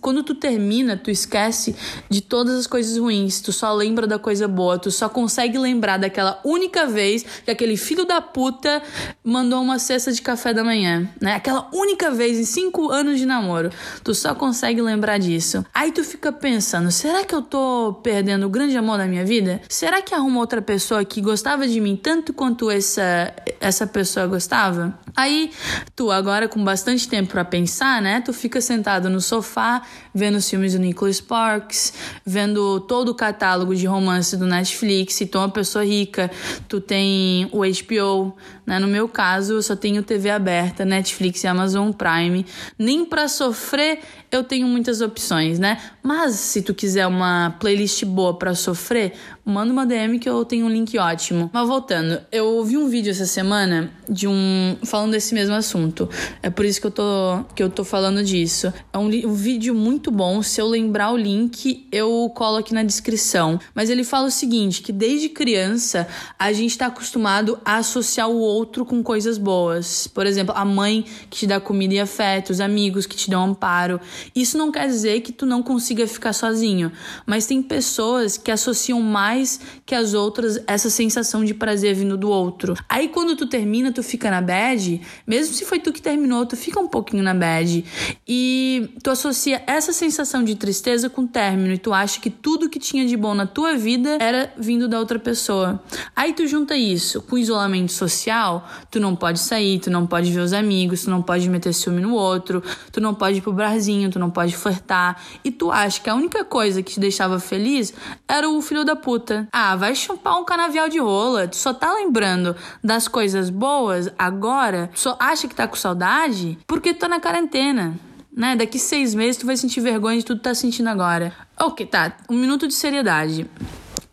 quando 0.00 0.22
tu 0.22 0.34
termina, 0.34 0.96
tu 0.96 1.10
esquece 1.10 1.76
de 2.08 2.20
todas 2.20 2.54
as 2.54 2.66
coisas 2.66 2.96
ruins. 2.96 3.40
Tu 3.40 3.52
só 3.52 3.72
lembra 3.72 4.06
da 4.06 4.18
coisa 4.18 4.48
boa. 4.48 4.78
Tu 4.78 4.90
só 4.90 5.08
consegue 5.08 5.58
lembrar 5.58 5.98
daquela 5.98 6.40
única 6.44 6.86
vez 6.86 7.24
que 7.44 7.50
aquele 7.50 7.76
filho 7.76 8.04
da 8.04 8.20
puta 8.20 8.82
mandou 9.22 9.62
uma 9.62 9.78
cesta 9.78 10.12
de 10.12 10.22
café 10.22 10.54
da 10.54 10.64
manhã. 10.64 11.08
Né? 11.20 11.34
Aquela 11.34 11.68
única 11.72 12.10
vez 12.10 12.38
em 12.38 12.44
cinco 12.44 12.90
anos 12.90 13.18
de 13.18 13.26
namoro. 13.26 13.70
Tu 14.02 14.14
só 14.14 14.34
consegue 14.34 14.80
lembrar 14.80 15.18
disso. 15.18 15.64
Aí 15.74 15.92
tu 15.92 16.02
fica 16.02 16.32
pensando: 16.32 16.90
será 16.90 17.24
que 17.24 17.34
eu 17.34 17.42
tô 17.42 18.00
perdendo 18.02 18.46
o 18.46 18.48
grande 18.48 18.76
amor 18.76 18.98
da 18.98 19.06
minha 19.06 19.24
vida? 19.24 19.60
Será 19.68 20.00
que 20.00 20.14
arruma 20.14 20.40
outra 20.40 20.62
pessoa 20.62 21.04
que 21.04 21.20
gostava 21.20 21.66
de 21.66 21.80
mim 21.80 21.96
tanto 21.96 22.32
quanto 22.32 22.70
essa 22.70 23.32
essa 23.60 23.86
pessoa 23.86 24.26
gostava? 24.26 24.98
Aí 25.16 25.50
tu 25.94 26.10
agora 26.10 26.48
com 26.48 26.62
bastante 26.62 27.08
tempo 27.08 27.32
para 27.32 27.44
pensar, 27.44 28.00
né? 28.00 28.20
Tu 28.20 28.32
fica 28.32 28.60
sentado 28.60 29.10
no 29.10 29.20
sofá 29.20 29.82
vendo 30.14 30.36
os 30.36 30.48
filmes 30.48 30.72
do 30.72 30.78
Nicholas 30.78 31.16
Sparks, 31.16 31.92
vendo 32.24 32.80
todo 32.80 33.10
o 33.10 33.14
catálogo 33.14 33.74
de 33.74 33.86
romance 33.86 34.36
do 34.36 34.46
Netflix. 34.46 35.18
Tu 35.30 35.38
é 35.38 35.40
uma 35.40 35.48
pessoa 35.48 35.84
rica, 35.84 36.30
tu 36.68 36.80
tem 36.80 37.48
o 37.52 37.60
HBO, 37.60 38.36
né? 38.68 38.78
No 38.78 38.86
meu 38.86 39.08
caso, 39.08 39.54
eu 39.54 39.62
só 39.62 39.74
tenho 39.74 40.02
TV 40.02 40.28
aberta, 40.28 40.84
Netflix 40.84 41.42
e 41.42 41.46
Amazon 41.46 41.90
Prime. 41.90 42.44
Nem 42.78 43.02
para 43.02 43.26
sofrer 43.26 44.00
eu 44.30 44.44
tenho 44.44 44.66
muitas 44.66 45.00
opções, 45.00 45.58
né? 45.58 45.80
Mas 46.02 46.34
se 46.34 46.60
tu 46.60 46.74
quiser 46.74 47.06
uma 47.06 47.56
playlist 47.58 48.04
boa 48.04 48.34
para 48.34 48.54
sofrer, 48.54 49.14
manda 49.44 49.72
uma 49.72 49.86
DM 49.86 50.18
que 50.18 50.28
eu 50.28 50.44
tenho 50.44 50.66
um 50.66 50.68
link 50.68 50.98
ótimo. 50.98 51.48
Mas 51.52 51.66
voltando, 51.66 52.20
eu 52.30 52.62
vi 52.62 52.76
um 52.76 52.88
vídeo 52.88 53.10
essa 53.10 53.24
semana 53.24 53.90
de 54.06 54.28
um 54.28 54.76
falando 54.84 55.12
desse 55.12 55.34
mesmo 55.34 55.54
assunto. 55.54 56.08
É 56.42 56.50
por 56.50 56.66
isso 56.66 56.78
que 56.80 56.86
eu 56.86 56.90
tô 56.90 57.44
que 57.54 57.62
eu 57.62 57.70
tô 57.70 57.84
falando 57.84 58.22
disso. 58.22 58.72
É 58.92 58.98
um, 58.98 59.06
um 59.06 59.32
vídeo 59.32 59.74
muito 59.74 60.10
bom. 60.10 60.42
Se 60.42 60.60
eu 60.60 60.66
lembrar 60.66 61.10
o 61.10 61.16
link, 61.16 61.88
eu 61.90 62.30
colo 62.34 62.58
aqui 62.58 62.74
na 62.74 62.82
descrição. 62.82 63.58
Mas 63.74 63.88
ele 63.88 64.04
fala 64.04 64.26
o 64.26 64.30
seguinte, 64.30 64.82
que 64.82 64.92
desde 64.92 65.30
criança 65.30 66.06
a 66.38 66.52
gente 66.52 66.72
está 66.72 66.86
acostumado 66.86 67.58
a 67.64 67.76
associar 67.76 68.28
o 68.28 68.36
outro 68.36 68.57
com 68.66 69.02
coisas 69.02 69.38
boas. 69.38 70.06
Por 70.06 70.26
exemplo, 70.26 70.54
a 70.56 70.64
mãe 70.64 71.04
que 71.30 71.38
te 71.38 71.46
dá 71.46 71.60
comida 71.60 71.94
e 71.94 72.00
afeto, 72.00 72.50
os 72.50 72.60
amigos 72.60 73.06
que 73.06 73.16
te 73.16 73.30
dão 73.30 73.44
amparo. 73.44 74.00
Isso 74.34 74.56
não 74.56 74.72
quer 74.72 74.86
dizer 74.86 75.20
que 75.20 75.32
tu 75.32 75.46
não 75.46 75.62
consiga 75.62 76.06
ficar 76.06 76.32
sozinho, 76.32 76.90
mas 77.26 77.46
tem 77.46 77.62
pessoas 77.62 78.36
que 78.36 78.50
associam 78.50 79.00
mais 79.00 79.60
que 79.84 79.94
as 79.94 80.14
outras 80.14 80.62
essa 80.66 80.90
sensação 80.90 81.44
de 81.44 81.54
prazer 81.54 81.94
vindo 81.94 82.16
do 82.16 82.30
outro. 82.30 82.74
Aí 82.88 83.08
quando 83.08 83.36
tu 83.36 83.46
termina, 83.46 83.92
tu 83.92 84.02
fica 84.02 84.30
na 84.30 84.40
bad, 84.40 85.00
mesmo 85.26 85.54
se 85.54 85.64
foi 85.64 85.78
tu 85.78 85.92
que 85.92 86.02
terminou, 86.02 86.46
tu 86.46 86.56
fica 86.56 86.80
um 86.80 86.88
pouquinho 86.88 87.22
na 87.22 87.34
bad 87.34 87.84
e 88.26 88.90
tu 89.02 89.10
associa 89.10 89.62
essa 89.66 89.92
sensação 89.92 90.42
de 90.42 90.54
tristeza 90.54 91.08
com 91.08 91.22
o 91.22 91.28
término 91.28 91.74
e 91.74 91.78
tu 91.78 91.92
acha 91.92 92.20
que 92.20 92.30
tudo 92.30 92.68
que 92.68 92.78
tinha 92.78 93.06
de 93.06 93.16
bom 93.16 93.34
na 93.34 93.46
tua 93.46 93.76
vida 93.76 94.18
era 94.20 94.52
vindo 94.58 94.88
da 94.88 94.98
outra 94.98 95.18
pessoa. 95.18 95.82
Aí 96.14 96.32
tu 96.32 96.46
junta 96.46 96.76
isso 96.76 97.22
com 97.22 97.38
isolamento 97.38 97.92
social, 97.92 98.47
tu 98.90 98.98
não 98.98 99.14
pode 99.14 99.38
sair, 99.38 99.78
tu 99.78 99.90
não 99.90 100.06
pode 100.06 100.32
ver 100.32 100.40
os 100.40 100.52
amigos, 100.52 101.04
tu 101.04 101.10
não 101.10 101.22
pode 101.22 101.48
meter 101.48 101.72
ciúme 101.72 102.00
no 102.00 102.14
outro, 102.14 102.62
tu 102.92 103.00
não 103.00 103.14
pode 103.14 103.38
ir 103.38 103.40
pro 103.40 103.52
barzinho, 103.52 104.10
tu 104.10 104.18
não 104.18 104.30
pode 104.30 104.56
flertar, 104.56 105.20
e 105.44 105.50
tu 105.50 105.70
acha 105.70 106.00
que 106.00 106.10
a 106.10 106.14
única 106.14 106.44
coisa 106.44 106.82
que 106.82 106.92
te 106.92 107.00
deixava 107.00 107.38
feliz 107.38 107.92
era 108.26 108.48
o 108.48 108.60
filho 108.62 108.84
da 108.84 108.96
puta. 108.96 109.48
Ah, 109.52 109.76
vai 109.76 109.94
chupar 109.94 110.38
um 110.38 110.44
canavial 110.44 110.88
de 110.88 110.98
rola, 110.98 111.48
tu 111.48 111.56
só 111.56 111.72
tá 111.74 111.92
lembrando 111.94 112.54
das 112.82 113.08
coisas 113.08 113.50
boas 113.50 114.10
agora, 114.18 114.90
só 114.94 115.16
acha 115.18 115.46
que 115.48 115.54
tá 115.54 115.66
com 115.66 115.76
saudade 115.76 116.58
porque 116.66 116.94
tu 116.94 117.00
tá 117.00 117.08
na 117.08 117.20
quarentena. 117.20 117.98
Né? 118.34 118.54
Daqui 118.54 118.78
seis 118.78 119.14
meses 119.14 119.36
tu 119.36 119.46
vai 119.46 119.56
sentir 119.56 119.80
vergonha 119.80 120.18
de 120.18 120.24
tudo 120.24 120.38
que 120.38 120.44
tá 120.44 120.54
sentindo 120.54 120.88
agora. 120.88 121.32
Ok, 121.58 121.84
tá. 121.86 122.16
Um 122.30 122.36
minuto 122.36 122.68
de 122.68 122.74
seriedade. 122.74 123.50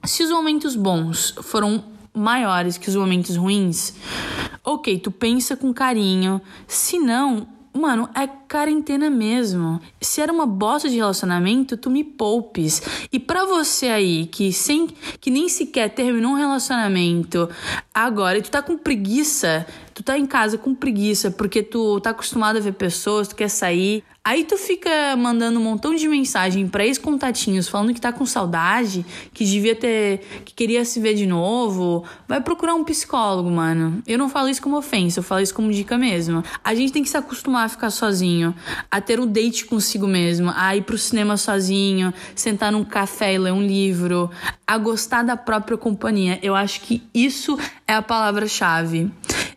Se 0.03 0.23
os 0.23 0.31
momentos 0.31 0.75
bons 0.75 1.35
foram 1.43 1.83
maiores 2.15 2.77
que 2.77 2.89
os 2.89 2.95
momentos 2.95 3.35
ruins, 3.35 3.93
ok, 4.63 4.97
tu 4.99 5.11
pensa 5.11 5.55
com 5.55 5.73
carinho. 5.73 6.41
Se 6.67 6.97
não, 6.97 7.47
mano, 7.73 8.09
é 8.15 8.27
quarentena 8.49 9.09
mesmo. 9.09 9.81
Se 10.01 10.21
era 10.21 10.31
uma 10.31 10.45
bosta 10.45 10.89
de 10.89 10.95
relacionamento, 10.95 11.77
tu 11.77 11.89
me 11.89 12.03
poupes. 12.03 12.81
E 13.11 13.19
para 13.19 13.45
você 13.45 13.87
aí 13.87 14.25
que 14.27 14.51
sem 14.53 14.87
que 15.19 15.29
nem 15.29 15.49
sequer 15.49 15.89
terminou 15.89 16.31
um 16.31 16.35
relacionamento 16.35 17.49
agora 17.93 18.37
e 18.37 18.41
tu 18.41 18.51
tá 18.51 18.61
com 18.61 18.77
preguiça, 18.77 19.65
tu 19.93 20.03
tá 20.03 20.17
em 20.17 20.25
casa 20.25 20.57
com 20.57 20.73
preguiça 20.73 21.31
porque 21.31 21.63
tu 21.63 21.99
tá 21.99 22.11
acostumado 22.11 22.57
a 22.57 22.61
ver 22.61 22.73
pessoas, 22.73 23.27
tu 23.27 23.35
quer 23.35 23.49
sair, 23.49 24.03
Aí 24.27 24.43
tu 24.43 24.57
fica 24.57 25.15
mandando 25.15 25.59
um 25.59 25.63
montão 25.63 25.93
de 25.93 26.07
mensagem 26.07 26.67
para 26.67 26.83
ex-contatinhos 26.83 27.67
falando 27.67 27.93
que 27.93 28.01
tá 28.01 28.11
com 28.11 28.25
saudade, 28.25 29.05
que 29.31 29.45
devia 29.45 29.75
ter. 29.75 30.41
que 30.43 30.51
queria 30.51 30.83
se 30.83 30.99
ver 30.99 31.13
de 31.13 31.27
novo. 31.27 32.03
Vai 32.27 32.41
procurar 32.41 32.73
um 32.73 32.83
psicólogo, 32.83 33.51
mano. 33.51 34.01
Eu 34.07 34.17
não 34.17 34.27
falo 34.27 34.49
isso 34.49 34.63
como 34.63 34.77
ofensa, 34.77 35.19
eu 35.19 35.23
falo 35.23 35.41
isso 35.41 35.53
como 35.53 35.71
dica 35.71 35.95
mesmo. 35.95 36.43
A 36.63 36.73
gente 36.73 36.91
tem 36.91 37.03
que 37.03 37.09
se 37.09 37.15
acostumar 37.15 37.67
a 37.67 37.69
ficar 37.69 37.91
sozinho, 37.91 38.34
a 38.89 39.01
ter 39.01 39.19
um 39.19 39.27
date 39.27 39.65
consigo 39.65 40.07
mesmo, 40.07 40.51
a 40.55 40.75
ir 40.75 40.81
pro 40.81 40.97
cinema 40.97 41.37
sozinho, 41.37 42.13
sentar 42.35 42.71
num 42.71 42.83
café 42.83 43.33
e 43.33 43.37
ler 43.37 43.53
um 43.53 43.65
livro, 43.65 44.29
a 44.65 44.77
gostar 44.77 45.23
da 45.23 45.37
própria 45.37 45.77
companhia. 45.77 46.39
Eu 46.41 46.55
acho 46.55 46.81
que 46.81 47.03
isso 47.13 47.57
é 47.87 47.93
a 47.93 48.01
palavra-chave. 48.01 49.11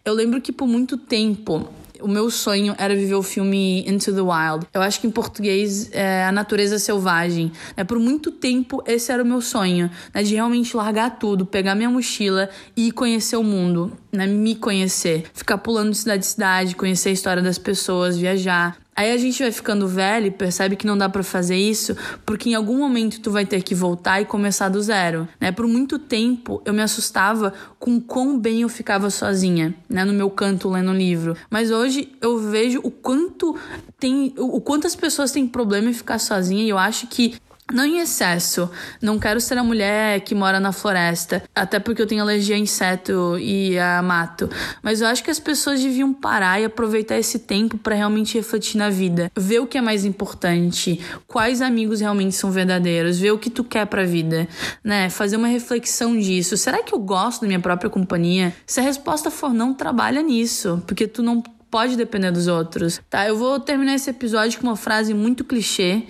Eu 0.05 0.15
lembro 0.15 0.41
que 0.41 0.53
por 0.53 0.67
muito 0.67 0.97
tempo 0.97 1.69
o 2.01 2.09
meu 2.09 2.31
sonho 2.31 2.75
era 2.79 2.95
viver 2.95 3.15
o 3.15 3.23
filme 3.23 3.85
Into 3.89 4.13
the 4.13 4.21
Wild. 4.21 4.67
Eu 4.73 4.83
acho 4.83 5.01
que 5.01 5.07
em 5.07 5.11
português 5.11 5.91
é 5.93 6.25
A 6.25 6.33
Natureza 6.33 6.79
Selvagem. 6.79 7.53
Né? 7.77 7.85
Por 7.85 7.99
muito 7.99 8.31
tempo, 8.31 8.83
esse 8.87 9.11
era 9.13 9.23
o 9.23 9.27
meu 9.27 9.41
sonho, 9.41 9.91
né? 10.15 10.23
de 10.23 10.35
realmente 10.35 10.77
largar 10.77 11.19
tudo, 11.19 11.47
pegar 11.47 11.75
minha 11.75 11.91
mochila 11.91 12.49
e 12.77 12.93
conhecer 12.93 13.37
o 13.37 13.43
mundo, 13.43 13.93
né? 14.13 14.27
me 14.27 14.55
conhecer. 14.55 15.25
Ficar 15.35 15.59
pulando 15.59 15.91
de 15.91 15.97
cidade 15.97 16.25
em 16.25 16.29
cidade, 16.29 16.77
conhecer 16.77 17.11
a 17.11 17.13
história 17.13 17.43
das 17.43 17.59
pessoas, 17.59 18.17
viajar. 18.17 18.77
Aí 18.99 19.13
a 19.13 19.17
gente 19.17 19.41
vai 19.41 19.53
ficando 19.53 19.87
velho 19.87 20.27
e 20.27 20.31
percebe 20.33 20.75
que 20.75 20.85
não 20.85 20.99
dá 20.99 21.09
para 21.09 21.23
fazer 21.23 21.55
isso, 21.55 21.97
porque 22.27 22.51
em 22.51 22.55
algum 22.57 22.79
momento 22.79 23.21
tu 23.21 23.31
vai 23.31 23.47
ter 23.47 23.63
que 23.63 23.73
voltar 23.73 24.21
e 24.21 24.25
começar 24.25 24.69
do 24.69 24.83
zero, 24.83 25.29
né? 25.41 25.53
Por 25.53 25.69
muito 25.69 26.01
tempo 26.01 26.61
eu 26.65 26.75
me 26.75 26.83
assustava 26.83 27.53
com 27.79 28.01
quão 28.01 28.37
bem 28.37 28.63
eu 28.63 28.69
ficava 28.69 29.09
sozinha, 29.09 29.73
né, 29.89 30.05
no 30.05 30.13
meu 30.13 30.29
canto 30.29 30.69
lendo 30.69 30.93
livro. 30.93 31.37
Mas 31.49 31.71
hoje 31.71 32.11
eu 32.21 32.39
vejo 32.39 32.81
o 32.83 32.91
quanto 32.91 33.57
tem, 34.01 34.35
o 34.37 34.61
quanto 34.61 34.89
as 34.89 34.97
pessoas 34.97 35.31
têm 35.31 35.47
problema 35.47 35.91
em 35.91 35.95
ficar 35.95 36.19
sozinha 36.19 36.65
e 36.65 36.69
eu 36.69 36.77
acho 36.77 37.07
que 37.07 37.37
não 37.73 37.85
em 37.85 38.01
excesso. 38.01 38.71
Não 39.01 39.19
quero 39.19 39.41
ser 39.41 39.59
a 39.59 39.65
mulher 39.65 40.21
que 40.21 40.35
mora 40.35 40.59
na 40.59 40.73
floresta, 40.73 41.43
até 41.55 41.79
porque 41.79 42.01
eu 42.01 42.07
tenho 42.07 42.23
alergia 42.23 42.57
a 42.57 42.59
inseto 42.59 43.39
e 43.39 43.79
a 43.79 44.03
mato. 44.03 44.49
Mas 44.83 45.01
eu 45.01 45.07
acho 45.07 45.23
que 45.23 45.31
as 45.31 45.39
pessoas 45.39 45.81
deviam 45.81 46.13
parar 46.13 46.61
e 46.61 46.65
aproveitar 46.65 47.19
esse 47.19 47.39
tempo 47.41 47.77
para 47.79 47.95
realmente 47.95 48.37
refletir 48.37 48.79
na 48.79 48.91
vida, 48.91 49.31
ver 49.37 49.61
o 49.61 49.67
que 49.67 49.79
é 49.79 49.81
mais 49.81 50.05
importante, 50.05 51.01
quais 51.27 51.61
amigos 51.61 52.01
realmente 52.01 52.35
são 52.35 52.51
verdadeiros, 52.51 53.19
ver 53.19 53.33
o 53.33 53.39
que 53.39 53.51
tu 53.51 53.63
quer 53.65 53.87
para 53.87 54.05
vida, 54.05 54.49
né? 54.83 55.11
Fazer 55.11 55.37
uma 55.37 55.49
reflexão 55.49 56.19
disso. 56.19 56.57
Será 56.57 56.83
que 56.83 56.95
eu 56.95 56.99
gosto 56.99 57.43
da 57.43 57.47
minha 57.47 57.61
própria 57.61 57.91
companhia? 57.91 58.55
Se 58.67 58.81
a 58.81 58.83
resposta 58.83 59.31
for 59.31 59.53
não, 59.53 59.75
trabalha 59.75 60.23
nisso, 60.23 60.83
porque 60.87 61.07
tu 61.07 61.23
não 61.23 61.43
pode 61.71 61.97
depender 61.97 62.31
dos 62.31 62.47
outros, 62.47 63.01
tá? 63.11 63.29
Eu 63.29 63.37
vou 63.37 63.61
terminar 63.61 63.95
esse 63.95 64.11
episódio 64.11 64.59
com 64.59 64.67
uma 64.67 64.77
frase 64.77 65.13
muito 65.13 65.45
clichê, 65.45 66.05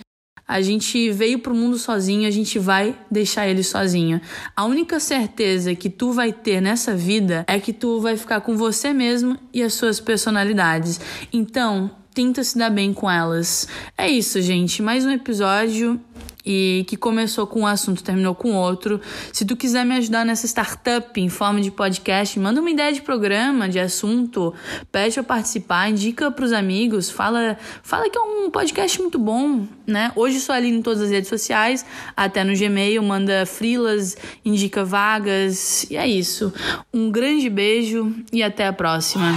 a 0.49 0.63
gente 0.63 1.11
veio 1.11 1.39
pro 1.41 1.55
mundo 1.55 1.77
sozinho, 1.77 2.27
a 2.27 2.31
gente 2.31 2.59
vai 2.59 2.99
deixar 3.11 3.47
ele 3.47 3.63
sozinho. 3.63 4.19
A 4.57 4.65
única 4.65 4.99
certeza 4.99 5.75
que 5.75 5.91
tu 5.91 6.11
vai 6.11 6.33
ter 6.33 6.63
nessa 6.63 6.97
vida 6.97 7.45
é 7.47 7.61
que 7.61 7.73
tu 7.75 8.01
vai 8.01 8.17
ficar 8.17 8.41
com 8.41 8.57
você 8.57 8.95
mesmo 8.95 9.37
e 9.53 9.63
as 9.63 9.75
suas 9.75 10.01
personalidades. 10.01 10.99
Então, 11.31 11.91
tenta 12.19 12.43
se 12.43 12.59
dar 12.59 12.69
bem 12.69 12.93
com 12.93 13.09
elas. 13.09 13.69
É 13.97 14.09
isso, 14.09 14.43
gente. 14.43 14.83
Mais 14.83 15.07
um 15.07 15.11
episódio 15.11 16.01
e 16.45 16.85
que 16.89 16.97
começou 16.97 17.47
com 17.47 17.61
um 17.61 17.67
assunto, 17.67 18.03
terminou 18.03 18.35
com 18.35 18.57
outro. 18.57 19.01
Se 19.33 19.45
tu 19.45 19.57
quiser 19.57 19.87
me 19.87 19.95
ajudar 19.95 20.25
nessa 20.25 20.45
startup 20.45 21.21
em 21.21 21.29
forma 21.29 21.61
de 21.61 21.71
podcast, 21.71 22.37
manda 22.41 22.61
uma 22.61 22.71
ideia 22.71 22.93
de 22.93 23.03
programa, 23.03 23.69
de 23.69 23.79
assunto, 23.79 24.53
pede 24.91 25.15
para 25.15 25.23
participar, 25.23 25.91
indica 25.91 26.29
para 26.29 26.45
os 26.45 26.53
amigos, 26.53 27.09
fala, 27.09 27.57
fala 27.85 28.11
que 28.11 28.19
é 28.19 28.21
um 28.21 28.51
podcast 28.51 29.01
muito 29.01 29.17
bom, 29.17 29.65
né? 29.87 30.11
Hoje 30.17 30.41
sou 30.41 30.53
ali 30.53 30.71
em 30.71 30.83
todas 30.83 31.03
as 31.03 31.11
redes 31.11 31.29
sociais, 31.29 31.87
até 32.17 32.43
no 32.43 32.53
Gmail, 32.53 33.01
manda 33.01 33.47
frilas, 33.47 34.17
indica 34.45 34.85
vagas, 34.85 35.87
e 35.89 35.97
é 35.97 36.09
isso. 36.09 36.53
Um 36.93 37.13
grande 37.13 37.49
beijo 37.49 38.13
e 38.33 38.43
até 38.43 38.67
a 38.67 38.73
próxima. 38.73 39.29